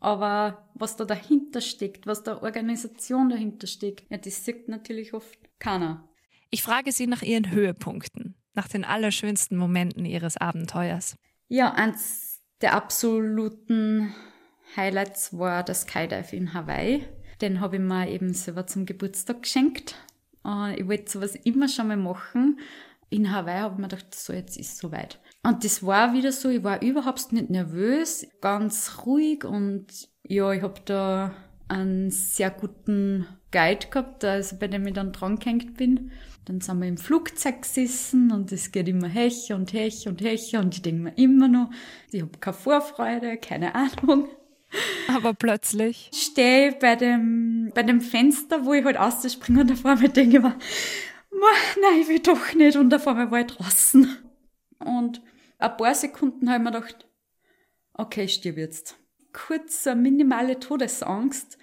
Aber 0.00 0.70
was 0.74 0.96
da 0.96 1.04
dahinter 1.04 1.60
steckt, 1.60 2.06
was 2.06 2.22
da 2.22 2.40
Organisation 2.42 3.30
dahinter 3.30 3.66
steckt, 3.66 4.10
ja, 4.10 4.16
das 4.16 4.44
sieht 4.44 4.68
natürlich 4.68 5.12
oft 5.12 5.38
keiner. 5.58 6.08
Ich 6.50 6.62
frage 6.62 6.92
sie 6.92 7.06
nach 7.06 7.22
ihren 7.22 7.50
Höhepunkten, 7.50 8.36
nach 8.54 8.68
den 8.68 8.84
allerschönsten 8.84 9.58
Momenten 9.58 10.04
ihres 10.04 10.36
Abenteuers. 10.36 11.16
Ja, 11.48 11.72
eins 11.72 12.40
der 12.60 12.74
absoluten 12.74 14.14
Highlights 14.76 15.36
war 15.36 15.64
das 15.64 15.82
Skydive 15.82 16.36
in 16.36 16.54
Hawaii. 16.54 17.04
Den 17.40 17.60
habe 17.60 17.76
ich 17.76 17.82
mir 17.82 18.08
eben 18.08 18.34
selber 18.34 18.66
zum 18.66 18.86
Geburtstag 18.86 19.42
geschenkt. 19.42 19.96
Äh, 20.44 20.80
ich 20.80 20.88
wollte 20.88 21.10
sowas 21.10 21.34
immer 21.34 21.68
schon 21.68 21.88
mal 21.88 21.96
machen 21.96 22.60
in 23.10 23.32
Hawaii 23.32 23.60
habe 23.60 23.74
ich 23.74 23.80
mir 23.80 23.88
gedacht, 23.88 24.14
so 24.14 24.32
jetzt 24.32 24.56
ist 24.56 24.72
es 24.72 24.78
soweit. 24.78 25.18
Und 25.42 25.64
das 25.64 25.84
war 25.84 26.12
wieder 26.12 26.32
so, 26.32 26.48
ich 26.48 26.62
war 26.62 26.82
überhaupt 26.82 27.32
nicht 27.32 27.50
nervös, 27.50 28.26
ganz 28.40 28.98
ruhig 29.06 29.44
und 29.44 29.86
ja, 30.26 30.52
ich 30.52 30.62
habe 30.62 30.80
da 30.84 31.34
einen 31.68 32.10
sehr 32.10 32.50
guten 32.50 33.26
Guide 33.50 33.86
gehabt, 33.90 34.24
also 34.24 34.56
bei 34.56 34.68
dem 34.68 34.86
ich 34.86 34.94
dann 34.94 35.12
dran 35.12 35.38
gehängt 35.38 35.76
bin. 35.76 36.10
Dann 36.44 36.60
sind 36.60 36.80
wir 36.80 36.88
im 36.88 36.96
Flugzeug 36.96 37.62
gesessen 37.62 38.32
und 38.32 38.52
es 38.52 38.72
geht 38.72 38.88
immer 38.88 39.08
hecher 39.08 39.54
und 39.54 39.72
hecher 39.72 40.10
und 40.10 40.22
hecher 40.22 40.60
und 40.60 40.74
ich 40.74 40.82
denke 40.82 41.02
mir 41.02 41.18
immer 41.18 41.48
noch, 41.48 41.70
ich 42.10 42.22
habe 42.22 42.38
keine 42.40 42.56
Vorfreude, 42.56 43.36
keine 43.36 43.74
Ahnung. 43.74 44.28
Aber 45.14 45.34
plötzlich 45.34 46.10
stehe 46.12 46.72
bei 46.72 46.96
dem, 46.96 47.70
bei 47.74 47.82
dem 47.82 48.00
Fenster, 48.00 48.64
wo 48.64 48.74
ich 48.74 48.84
halt 48.84 48.98
ausspringe 48.98 49.62
und 49.62 49.70
da 49.70 49.74
vor 49.74 49.96
mir 49.96 50.08
denke 50.08 50.36
ich 50.38 50.42
mir, 50.42 50.56
nein, 51.80 52.00
ich 52.00 52.08
will 52.08 52.20
doch 52.20 52.54
nicht. 52.54 52.76
Und 52.76 52.92
auf 52.94 53.06
einmal 53.06 53.30
war 53.30 53.40
ich 53.40 53.46
draußen. 53.46 54.16
Und 54.78 55.22
ein 55.58 55.76
paar 55.76 55.94
Sekunden 55.94 56.48
habe 56.48 56.58
ich 56.58 56.64
mir 56.64 56.78
gedacht, 56.78 57.08
okay, 57.94 58.24
ich 58.24 58.34
stirb 58.34 58.56
jetzt. 58.56 58.96
Kurz 59.32 59.86
eine 59.86 60.00
minimale 60.00 60.58
Todesangst 60.58 61.58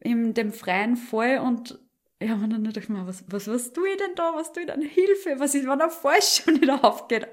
in 0.00 0.34
dem 0.34 0.52
freien 0.52 0.96
Fall 0.96 1.38
und 1.40 1.80
ja, 2.20 2.34
und 2.34 2.50
dann 2.50 2.64
dachte 2.64 2.80
ich 2.80 2.88
mir, 2.88 3.06
was, 3.06 3.24
was, 3.28 3.46
was 3.46 3.72
tue 3.72 3.90
ich 3.90 3.96
denn 3.96 4.14
da? 4.16 4.32
Was 4.34 4.52
tue 4.52 4.64
ich 4.64 4.68
denn? 4.68 4.82
Hilfe! 4.82 5.38
Was 5.38 5.54
ist, 5.54 5.68
wenn 5.68 5.80
er 5.80 5.90
falsch 5.90 6.42
schon 6.42 6.60
wieder 6.60 6.84
aufgeht? 6.84 7.28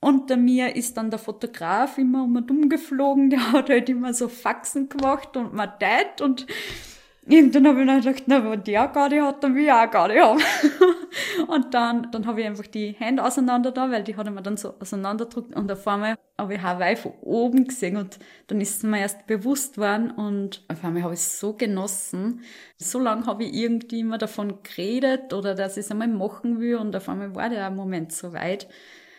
Unter 0.00 0.36
mir 0.36 0.76
ist 0.76 0.96
dann 0.96 1.10
der 1.10 1.18
Fotograf 1.18 1.98
immer 1.98 2.24
um 2.24 2.36
und 2.36 2.50
um 2.50 2.68
geflogen, 2.68 3.30
der 3.30 3.52
hat 3.52 3.70
halt 3.70 3.88
immer 3.88 4.14
so 4.14 4.28
Faxen 4.28 4.88
gemacht 4.88 5.36
und 5.36 5.54
man 5.54 5.72
teilt 5.80 6.20
und 6.20 6.46
irgendwann 7.26 7.66
habe 7.66 7.80
ich 7.80 7.86
dann 7.86 8.00
gedacht, 8.00 8.22
na, 8.26 8.50
wenn 8.50 8.64
der 8.64 8.88
Garde 8.88 9.22
hat, 9.22 9.42
dann 9.42 9.54
will 9.54 9.64
ich 9.64 9.72
auch 9.72 9.90
Garde 9.90 10.20
haben. 10.20 10.40
und 11.48 11.74
dann, 11.74 12.08
dann 12.10 12.26
habe 12.26 12.40
ich 12.40 12.46
einfach 12.46 12.66
die 12.66 12.92
Hände 12.92 13.24
auseinander 13.24 13.72
da, 13.72 13.90
weil 13.90 14.04
die 14.04 14.16
hat 14.16 14.30
mir 14.30 14.42
dann 14.42 14.56
so 14.56 14.74
auseinanderdrückt 14.78 15.54
und 15.54 15.70
auf 15.70 15.86
einmal 15.86 16.16
habe 16.38 16.54
ich 16.54 16.62
Hawaii 16.62 16.96
von 16.96 17.12
oben 17.22 17.64
gesehen 17.66 17.96
und 17.96 18.18
dann 18.48 18.60
ist 18.60 18.78
es 18.78 18.82
mir 18.82 19.00
erst 19.00 19.26
bewusst 19.26 19.78
worden 19.78 20.10
und 20.10 20.64
auf 20.68 20.84
einmal 20.84 21.02
habe 21.02 21.14
ich 21.14 21.20
es 21.20 21.38
so 21.38 21.54
genossen. 21.54 22.42
So 22.76 22.98
lange 22.98 23.26
habe 23.26 23.44
ich 23.44 23.54
irgendwie 23.54 24.00
immer 24.00 24.18
davon 24.18 24.58
geredet 24.62 25.32
oder 25.32 25.54
dass 25.54 25.76
ich 25.76 25.84
es 25.84 25.90
einmal 25.90 26.08
machen 26.08 26.60
will 26.60 26.76
und 26.76 26.94
auf 26.96 27.08
einmal 27.08 27.34
war 27.34 27.48
der 27.48 27.70
Moment 27.70 28.12
so 28.12 28.32
weit. 28.32 28.68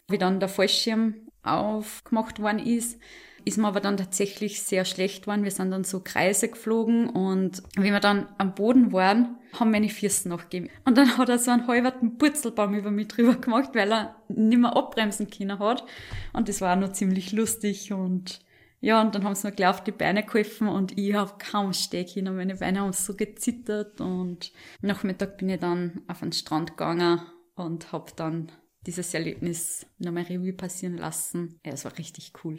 Wie 0.08 0.18
dann 0.18 0.40
der 0.40 0.50
Fallschirm 0.50 1.16
aufgemacht 1.42 2.40
worden 2.40 2.60
ist, 2.60 3.00
ist 3.46 3.58
mir 3.58 3.68
aber 3.68 3.80
dann 3.80 3.96
tatsächlich 3.96 4.62
sehr 4.64 4.86
schlecht 4.86 5.24
geworden. 5.24 5.44
Wir 5.44 5.52
sind 5.52 5.70
dann 5.70 5.84
so 5.84 6.02
Kreise 6.04 6.50
geflogen 6.50 7.08
und 7.10 7.62
wenn 7.76 7.94
wir 7.94 8.00
dann 8.00 8.28
am 8.40 8.56
Boden 8.56 8.92
waren, 8.92 9.38
haben 9.54 9.72
meine 9.72 9.88
Füße 9.88 10.28
nachgegeben. 10.28 10.70
Und 10.84 10.98
dann 10.98 11.18
hat 11.18 11.30
er 11.30 11.38
so 11.38 11.52
einen 11.52 11.68
halberten 11.68 12.18
Purzelbaum 12.18 12.74
über 12.74 12.90
mich 12.90 13.08
drüber 13.08 13.36
gemacht, 13.36 13.70
weil 13.74 13.92
er 13.92 14.16
nicht 14.28 14.58
mehr 14.58 14.76
abbremsen 14.76 15.30
können 15.30 15.60
hat. 15.60 15.86
Und 16.34 16.50
das 16.50 16.60
war 16.60 16.76
auch 16.76 16.80
noch 16.80 16.92
ziemlich 16.92 17.32
lustig 17.32 17.94
und 17.94 18.42
ja, 18.82 19.02
und 19.02 19.16
dann 19.16 19.24
haben 19.24 19.36
sie 19.36 19.48
mir 19.48 19.54
gleich 19.54 19.70
auf 19.70 19.84
die 19.84 19.92
Beine 19.92 20.24
geholfen 20.24 20.68
und 20.68 20.98
ich 20.98 21.14
habe 21.14 21.34
kaum 21.40 21.74
stehen 21.74 22.08
können. 22.08 22.36
Meine 22.36 22.56
Beine 22.56 22.82
haben 22.82 22.94
so 22.94 23.16
gezittert 23.16 24.02
und 24.02 24.52
Nachmittag 24.82 25.38
bin 25.38 25.50
ich 25.50 25.60
dann 25.60 26.02
auf 26.08 26.20
den 26.20 26.32
Strand 26.32 26.72
gegangen 26.72 27.22
und 27.56 27.92
habe 27.92 28.12
dann 28.16 28.52
dieses 28.86 29.14
Erlebnis 29.14 29.88
nochmal 29.98 30.24
Revue 30.24 30.54
passieren 30.54 30.98
lassen. 30.98 31.60
Ja, 31.66 31.74
es 31.74 31.86
war 31.86 31.98
richtig 31.98 32.34
cool. 32.44 32.58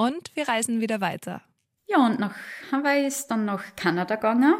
Und 0.00 0.34
wir 0.34 0.48
reisen 0.48 0.80
wieder 0.80 1.02
weiter. 1.02 1.42
Ja, 1.86 2.06
und 2.06 2.18
nach 2.18 2.34
Hawaii 2.72 3.06
ist 3.06 3.26
dann 3.26 3.44
nach 3.44 3.76
Kanada 3.76 4.14
gegangen. 4.14 4.54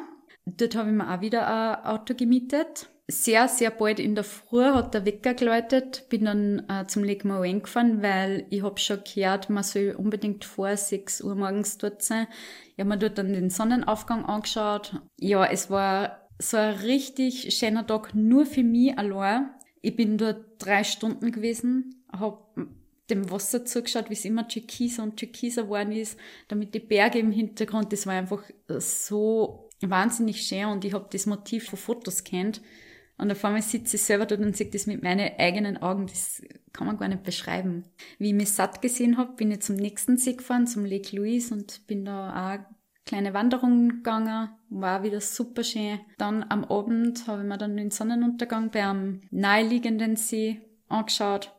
Dort 0.45 0.77
habe 0.77 0.91
ich 0.91 0.95
mir 0.95 1.11
auch 1.11 1.23
wieder 1.23 1.47
ein 1.49 1.87
Auto 1.87 2.15
gemietet. 2.15 2.91
Sehr, 3.09 3.49
sehr 3.49 3.71
bald 3.71 4.01
in 4.01 4.15
der 4.15 4.25
Früh 4.25 4.67
hat 4.67 4.93
der 4.93 5.07
Wecker 5.07 5.33
geläutet. 5.33 6.05
Bin 6.11 6.27
dann 6.27 6.69
äh, 6.69 6.87
zum 6.89 7.05
Lake 7.05 7.27
Moen 7.27 7.63
gefahren, 7.63 8.03
weil 8.03 8.45
ich 8.51 8.63
habe 8.63 8.79
schon 8.79 9.03
gehört, 9.03 9.49
man 9.49 9.63
soll 9.63 9.95
unbedingt 9.97 10.45
vor 10.45 10.77
6 10.77 11.23
Uhr 11.23 11.35
morgens 11.35 11.79
dort 11.79 12.03
sein. 12.03 12.27
Ich 12.75 12.81
habe 12.81 12.91
mir 12.91 12.99
dort 12.99 13.17
dann 13.17 13.33
den 13.33 13.49
Sonnenaufgang 13.49 14.27
angeschaut. 14.27 15.01
Ja, 15.19 15.47
es 15.47 15.71
war 15.71 16.29
so 16.39 16.59
ein 16.59 16.75
richtig 16.75 17.57
schöner 17.57 17.87
Tag 17.87 18.15
nur 18.15 18.45
für 18.45 18.63
mich 18.63 18.99
allein. 18.99 19.49
Ich 19.81 19.97
bin 19.97 20.19
dort 20.19 20.45
drei 20.59 20.85
Stunden 20.85 21.33
gewesen, 21.33 22.05
habe 22.13 22.43
dem 23.11 23.31
Wasser 23.31 23.65
zugeschaut, 23.65 24.09
wie 24.09 24.15
es 24.15 24.25
immer 24.25 24.49
türkiser 24.49 25.03
und 25.03 25.17
türkiser 25.17 25.65
geworden 25.65 25.93
ist, 25.93 26.19
damit 26.49 26.75
die 26.75 26.81
Berge 26.81 27.19
im 27.19 27.33
Hintergrund, 27.33 27.93
das 27.93 28.07
war 28.07 28.15
einfach 28.15 28.43
so 28.69 29.69
wahnsinnig 29.81 30.43
schön 30.43 30.67
und 30.67 30.85
ich 30.85 30.93
habe 30.93 31.09
das 31.11 31.27
Motiv 31.27 31.69
von 31.69 31.79
Fotos 31.79 32.25
kennt. 32.25 32.61
Und 33.19 33.31
auf 33.31 33.45
einmal 33.45 33.61
sitze 33.61 33.97
ich 33.97 34.03
selber 34.03 34.25
dort 34.25 34.41
und 34.41 34.57
sehe 34.57 34.71
das 34.71 34.87
mit 34.87 35.03
meinen 35.03 35.31
eigenen 35.39 35.77
Augen, 35.77 36.07
das 36.07 36.43
kann 36.73 36.87
man 36.87 36.97
gar 36.97 37.09
nicht 37.09 37.23
beschreiben. 37.23 37.85
Wie 38.19 38.29
ich 38.29 38.35
mich 38.35 38.51
satt 38.51 38.81
gesehen 38.81 39.19
habe, 39.19 39.35
bin 39.35 39.51
ich 39.51 39.61
zum 39.61 39.77
nächsten 39.77 40.17
See 40.17 40.33
gefahren, 40.33 40.67
zum 40.67 40.87
Lake 40.87 41.15
Louise 41.15 41.53
und 41.53 41.87
bin 41.87 42.07
da 42.07 42.55
auch 42.55 42.61
kleine 43.05 43.35
Wanderung 43.35 43.89
gegangen, 43.89 44.51
war 44.71 45.03
wieder 45.03 45.21
super 45.21 45.65
schön. 45.65 46.01
Dann 46.17 46.45
am 46.49 46.65
Abend 46.65 47.27
habe 47.27 47.43
ich 47.43 47.49
mir 47.49 47.59
dann 47.59 47.77
den 47.77 47.91
Sonnenuntergang 47.91 48.71
beim 48.71 49.21
naheliegenden 49.31 50.17
See 50.17 50.63
angeschaut. 50.89 51.53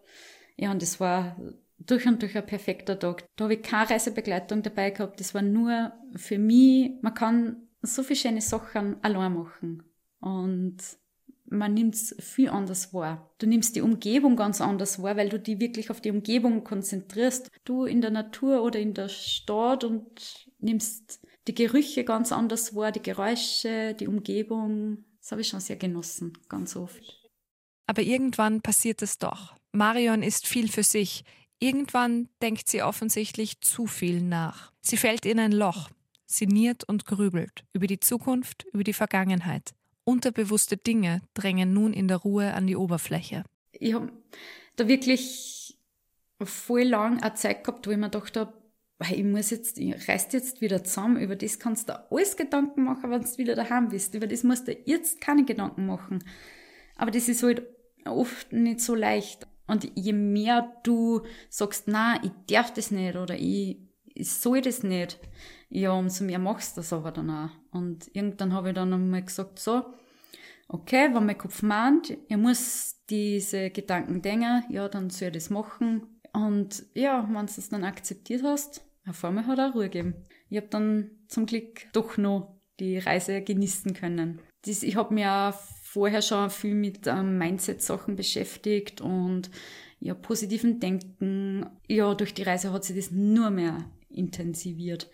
Ja, 0.57 0.71
und 0.71 0.81
das 0.81 0.99
war 0.99 1.37
durch 1.79 2.05
und 2.07 2.21
durch 2.21 2.37
ein 2.37 2.45
perfekter 2.45 2.97
Tag. 2.99 3.25
Da 3.35 3.45
habe 3.45 3.55
ich 3.55 3.63
keine 3.63 3.89
Reisebegleitung 3.89 4.61
dabei 4.61 4.91
gehabt. 4.91 5.19
Das 5.19 5.33
war 5.33 5.41
nur 5.41 5.93
für 6.15 6.37
mich, 6.37 6.91
man 7.01 7.13
kann 7.13 7.67
so 7.81 8.03
viele 8.03 8.19
schöne 8.19 8.41
Sachen 8.41 9.03
allein 9.03 9.33
machen. 9.33 9.83
Und 10.19 10.77
man 11.45 11.73
nimmt 11.73 11.95
es 11.95 12.15
viel 12.19 12.49
anders 12.49 12.93
wahr. 12.93 13.29
Du 13.39 13.47
nimmst 13.47 13.75
die 13.75 13.81
Umgebung 13.81 14.35
ganz 14.35 14.61
anders 14.61 15.01
wahr, 15.01 15.17
weil 15.17 15.29
du 15.29 15.39
die 15.39 15.59
wirklich 15.59 15.89
auf 15.89 15.99
die 15.99 16.11
Umgebung 16.11 16.63
konzentrierst. 16.63 17.49
Du 17.65 17.85
in 17.85 18.01
der 18.01 18.11
Natur 18.11 18.63
oder 18.63 18.79
in 18.79 18.93
der 18.93 19.09
Stadt 19.09 19.83
und 19.83 20.47
nimmst 20.59 21.19
die 21.47 21.55
Gerüche 21.55 22.03
ganz 22.03 22.31
anders 22.31 22.75
wahr, 22.75 22.91
die 22.91 23.01
Geräusche, 23.01 23.95
die 23.95 24.07
Umgebung. 24.07 25.03
Das 25.19 25.31
habe 25.31 25.41
ich 25.41 25.47
schon 25.47 25.59
sehr 25.59 25.75
genossen, 25.75 26.33
ganz 26.47 26.75
oft. 26.75 27.29
Aber 27.85 28.01
irgendwann 28.01 28.61
passiert 28.61 29.01
es 29.01 29.17
doch. 29.17 29.55
Marion 29.71 30.23
ist 30.23 30.47
viel 30.47 30.69
für 30.69 30.83
sich. 30.83 31.23
Irgendwann 31.59 32.27
denkt 32.41 32.67
sie 32.67 32.81
offensichtlich 32.81 33.61
zu 33.61 33.87
viel 33.87 34.21
nach. 34.21 34.71
Sie 34.81 34.97
fällt 34.97 35.25
in 35.25 35.39
ein 35.39 35.51
Loch, 35.51 35.89
sinniert 36.25 36.83
und 36.83 37.05
grübelt 37.05 37.63
über 37.71 37.87
die 37.87 37.99
Zukunft, 37.99 38.65
über 38.73 38.83
die 38.83 38.93
Vergangenheit. 38.93 39.73
Unterbewusste 40.03 40.77
Dinge 40.77 41.21
drängen 41.33 41.73
nun 41.73 41.93
in 41.93 42.07
der 42.07 42.17
Ruhe 42.17 42.53
an 42.53 42.67
die 42.67 42.75
Oberfläche. 42.75 43.43
Ich 43.71 43.93
habe 43.93 44.11
da 44.75 44.87
wirklich 44.87 45.77
voll 46.43 46.83
lang 46.83 47.21
eine 47.21 47.35
Zeit 47.35 47.63
gehabt, 47.63 47.87
wo 47.87 47.91
ich 47.91 47.97
mir 47.97 48.09
dachte, 48.09 48.51
weil 48.97 49.19
ich 49.19 49.23
muss 49.23 49.51
jetzt, 49.51 49.77
ich 49.77 50.07
reiß 50.07 50.27
jetzt 50.31 50.61
wieder 50.61 50.83
zusammen, 50.83 51.21
über 51.21 51.35
das 51.35 51.59
kannst 51.59 51.89
du 51.89 52.11
alles 52.11 52.35
Gedanken 52.35 52.83
machen, 52.83 53.09
wenn 53.09 53.21
du 53.21 53.37
wieder 53.37 53.55
daheim 53.55 53.89
bist. 53.89 54.13
Über 54.15 54.27
das 54.27 54.43
musst 54.43 54.67
du 54.67 54.77
jetzt 54.85 55.21
keine 55.21 55.45
Gedanken 55.45 55.85
machen. 55.85 56.23
Aber 56.95 57.11
das 57.11 57.27
ist 57.27 57.43
halt 57.43 57.63
oft 58.05 58.51
nicht 58.51 58.79
so 58.79 58.95
leicht. 58.95 59.47
Und 59.71 59.89
je 59.95 60.11
mehr 60.11 60.69
du 60.83 61.21
sagst, 61.49 61.87
na, 61.87 62.21
ich 62.21 62.31
darf 62.53 62.73
das 62.73 62.91
nicht 62.91 63.15
oder 63.15 63.35
ich, 63.35 63.77
ich 64.03 64.29
soll 64.29 64.59
das 64.59 64.83
nicht, 64.83 65.17
ja, 65.69 65.93
umso 65.93 66.25
mehr 66.25 66.39
machst 66.39 66.75
du 66.75 66.81
das 66.81 66.91
aber 66.91 67.13
dann 67.13 67.29
auch. 67.29 67.49
Und 67.71 68.13
irgendwann 68.13 68.51
habe 68.51 68.69
ich 68.69 68.75
dann 68.75 68.91
einmal 68.91 69.23
gesagt, 69.23 69.59
so, 69.59 69.85
okay, 70.67 71.09
wenn 71.13 71.25
mein 71.25 71.37
Kopf 71.37 71.63
meint, 71.63 72.09
ich 72.09 72.35
muss 72.35 72.97
diese 73.09 73.69
Gedanken 73.69 74.21
denken, 74.21 74.65
ja, 74.67 74.89
dann 74.89 75.09
soll 75.09 75.29
ich 75.29 75.35
das 75.35 75.49
machen. 75.49 76.19
Und 76.33 76.83
ja, 76.93 77.25
wenn 77.25 77.45
du 77.45 77.53
das 77.53 77.69
dann 77.69 77.85
akzeptiert 77.85 78.43
hast, 78.43 78.83
auf 79.07 79.23
einmal 79.23 79.47
hat 79.47 79.57
er 79.57 79.71
Ruhe 79.71 79.85
gegeben. 79.85 80.25
Ich 80.49 80.57
habe 80.57 80.67
dann 80.67 81.11
zum 81.29 81.45
Glück 81.45 81.87
doch 81.93 82.17
noch 82.17 82.59
die 82.81 82.97
Reise 82.97 83.41
genießen 83.41 83.93
können. 83.93 84.41
Das, 84.65 84.83
ich 84.83 84.97
habe 84.97 85.13
mich 85.13 85.25
auch 85.25 85.53
vorher 85.91 86.21
schon 86.21 86.49
viel 86.49 86.73
mit 86.73 87.05
ähm, 87.05 87.37
Mindset-Sachen 87.37 88.15
beschäftigt 88.15 89.01
und 89.01 89.51
ja, 89.99 90.13
positiven 90.13 90.79
Denken. 90.79 91.65
Ja, 91.87 92.15
durch 92.15 92.33
die 92.33 92.43
Reise 92.43 92.71
hat 92.71 92.85
sich 92.85 92.95
das 92.95 93.11
nur 93.11 93.49
mehr 93.49 93.83
intensiviert. 94.09 95.09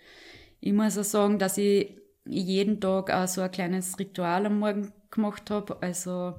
Ich 0.60 0.72
muss 0.72 0.96
auch 0.96 1.02
sagen, 1.02 1.40
dass 1.40 1.58
ich 1.58 1.98
jeden 2.24 2.80
Tag 2.80 3.10
auch 3.10 3.26
so 3.26 3.40
ein 3.40 3.50
kleines 3.50 3.98
Ritual 3.98 4.46
am 4.46 4.60
Morgen 4.60 4.92
gemacht 5.10 5.50
habe. 5.50 5.82
Also 5.82 6.34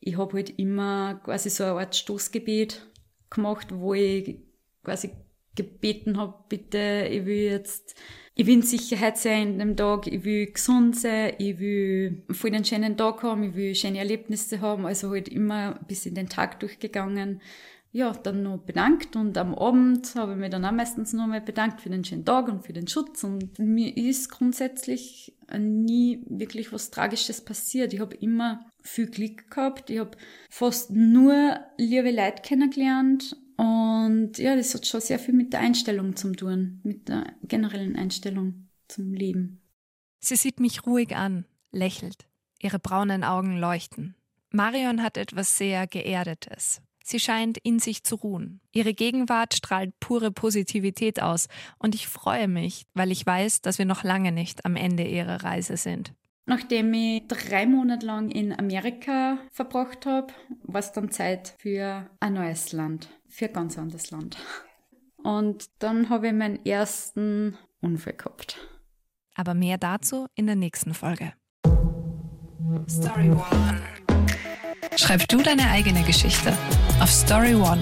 ich 0.00 0.16
habe 0.16 0.38
halt 0.38 0.58
immer 0.58 1.20
quasi 1.22 1.50
so 1.50 1.64
eine 1.64 1.80
Art 1.80 1.94
Stoßgebet 1.94 2.86
gemacht, 3.28 3.68
wo 3.70 3.92
ich 3.92 4.40
quasi 4.82 5.10
gebeten 5.54 6.16
habe, 6.16 6.34
bitte, 6.48 7.08
ich 7.10 7.26
will 7.26 7.50
jetzt, 7.50 7.94
ich 8.34 8.46
will 8.46 8.54
in 8.54 8.62
Sicherheit 8.62 9.18
sein 9.18 9.54
in 9.54 9.58
dem 9.58 9.76
Tag, 9.76 10.06
ich 10.06 10.24
will 10.24 10.46
gesund 10.46 10.96
sein, 10.96 11.34
ich 11.38 11.58
will 11.58 12.22
voll 12.30 12.54
einen 12.54 12.64
schönen 12.64 12.96
Tag 12.96 13.22
haben, 13.22 13.42
ich 13.42 13.54
will 13.54 13.74
schöne 13.74 13.98
Erlebnisse 13.98 14.60
haben, 14.60 14.86
also 14.86 15.10
halt 15.10 15.28
immer 15.28 15.78
bis 15.86 16.06
in 16.06 16.14
den 16.14 16.28
Tag 16.28 16.60
durchgegangen. 16.60 17.40
Ja, 17.94 18.12
dann 18.12 18.42
noch 18.42 18.56
bedankt 18.56 19.16
und 19.16 19.36
am 19.36 19.54
Abend 19.54 20.14
habe 20.14 20.32
ich 20.32 20.38
mich 20.38 20.48
dann 20.48 20.64
auch 20.64 20.72
meistens 20.72 21.12
noch 21.12 21.26
mal 21.26 21.42
bedankt 21.42 21.82
für 21.82 21.90
den 21.90 22.02
schönen 22.02 22.24
Tag 22.24 22.48
und 22.48 22.64
für 22.64 22.72
den 22.72 22.88
Schutz 22.88 23.22
und 23.22 23.58
mir 23.58 23.94
ist 23.94 24.30
grundsätzlich 24.30 25.34
nie 25.58 26.24
wirklich 26.26 26.72
was 26.72 26.90
Tragisches 26.90 27.42
passiert. 27.42 27.92
Ich 27.92 28.00
habe 28.00 28.16
immer 28.16 28.64
viel 28.82 29.08
Glück 29.10 29.50
gehabt, 29.50 29.90
ich 29.90 29.98
habe 29.98 30.16
fast 30.48 30.90
nur 30.90 31.60
liebe 31.76 32.10
Leute 32.10 32.40
kennengelernt 32.40 33.36
und 33.56 34.38
ja, 34.38 34.56
das 34.56 34.74
hat 34.74 34.86
schon 34.86 35.00
sehr 35.00 35.18
viel 35.18 35.34
mit 35.34 35.52
der 35.52 35.60
Einstellung 35.60 36.16
zu 36.16 36.32
tun, 36.32 36.80
mit 36.82 37.08
der 37.08 37.34
generellen 37.42 37.96
Einstellung 37.96 38.68
zum 38.88 39.12
Leben. 39.12 39.60
Sie 40.20 40.36
sieht 40.36 40.60
mich 40.60 40.86
ruhig 40.86 41.16
an, 41.16 41.44
lächelt. 41.70 42.26
Ihre 42.60 42.78
braunen 42.78 43.24
Augen 43.24 43.58
leuchten. 43.58 44.14
Marion 44.50 45.02
hat 45.02 45.16
etwas 45.16 45.56
sehr 45.58 45.86
Geerdetes. 45.86 46.80
Sie 47.04 47.18
scheint 47.18 47.58
in 47.58 47.78
sich 47.80 48.04
zu 48.04 48.16
ruhen. 48.16 48.60
Ihre 48.72 48.94
Gegenwart 48.94 49.54
strahlt 49.54 49.98
pure 49.98 50.30
Positivität 50.30 51.20
aus 51.20 51.48
und 51.78 51.94
ich 51.94 52.06
freue 52.06 52.48
mich, 52.48 52.86
weil 52.94 53.10
ich 53.10 53.26
weiß, 53.26 53.60
dass 53.60 53.78
wir 53.78 53.86
noch 53.86 54.04
lange 54.04 54.30
nicht 54.30 54.64
am 54.64 54.76
Ende 54.76 55.04
ihrer 55.04 55.42
Reise 55.42 55.76
sind. 55.76 56.14
Nachdem 56.44 56.92
ich 56.92 57.28
drei 57.28 57.66
Monate 57.66 58.04
lang 58.04 58.30
in 58.30 58.58
Amerika 58.58 59.38
verbracht 59.52 60.06
habe, 60.06 60.32
war 60.64 60.80
es 60.80 60.92
dann 60.92 61.10
Zeit 61.10 61.54
für 61.58 62.10
ein 62.18 62.34
neues 62.34 62.72
Land, 62.72 63.08
für 63.28 63.46
ein 63.46 63.52
ganz 63.52 63.78
anderes 63.78 64.10
Land. 64.10 64.36
Und 65.22 65.70
dann 65.78 66.08
habe 66.08 66.28
ich 66.28 66.32
meinen 66.32 66.64
ersten 66.66 67.56
Unfall 67.80 68.14
gehabt. 68.14 68.58
Aber 69.36 69.54
mehr 69.54 69.78
dazu 69.78 70.26
in 70.34 70.46
der 70.46 70.56
nächsten 70.56 70.94
Folge. 70.94 71.32
Story 72.88 73.30
One. 73.30 73.80
Schreib 74.96 75.26
du 75.28 75.42
deine 75.42 75.70
eigene 75.70 76.02
Geschichte 76.02 76.52
auf 77.00 77.10
Story 77.10 77.54
One 77.54 77.80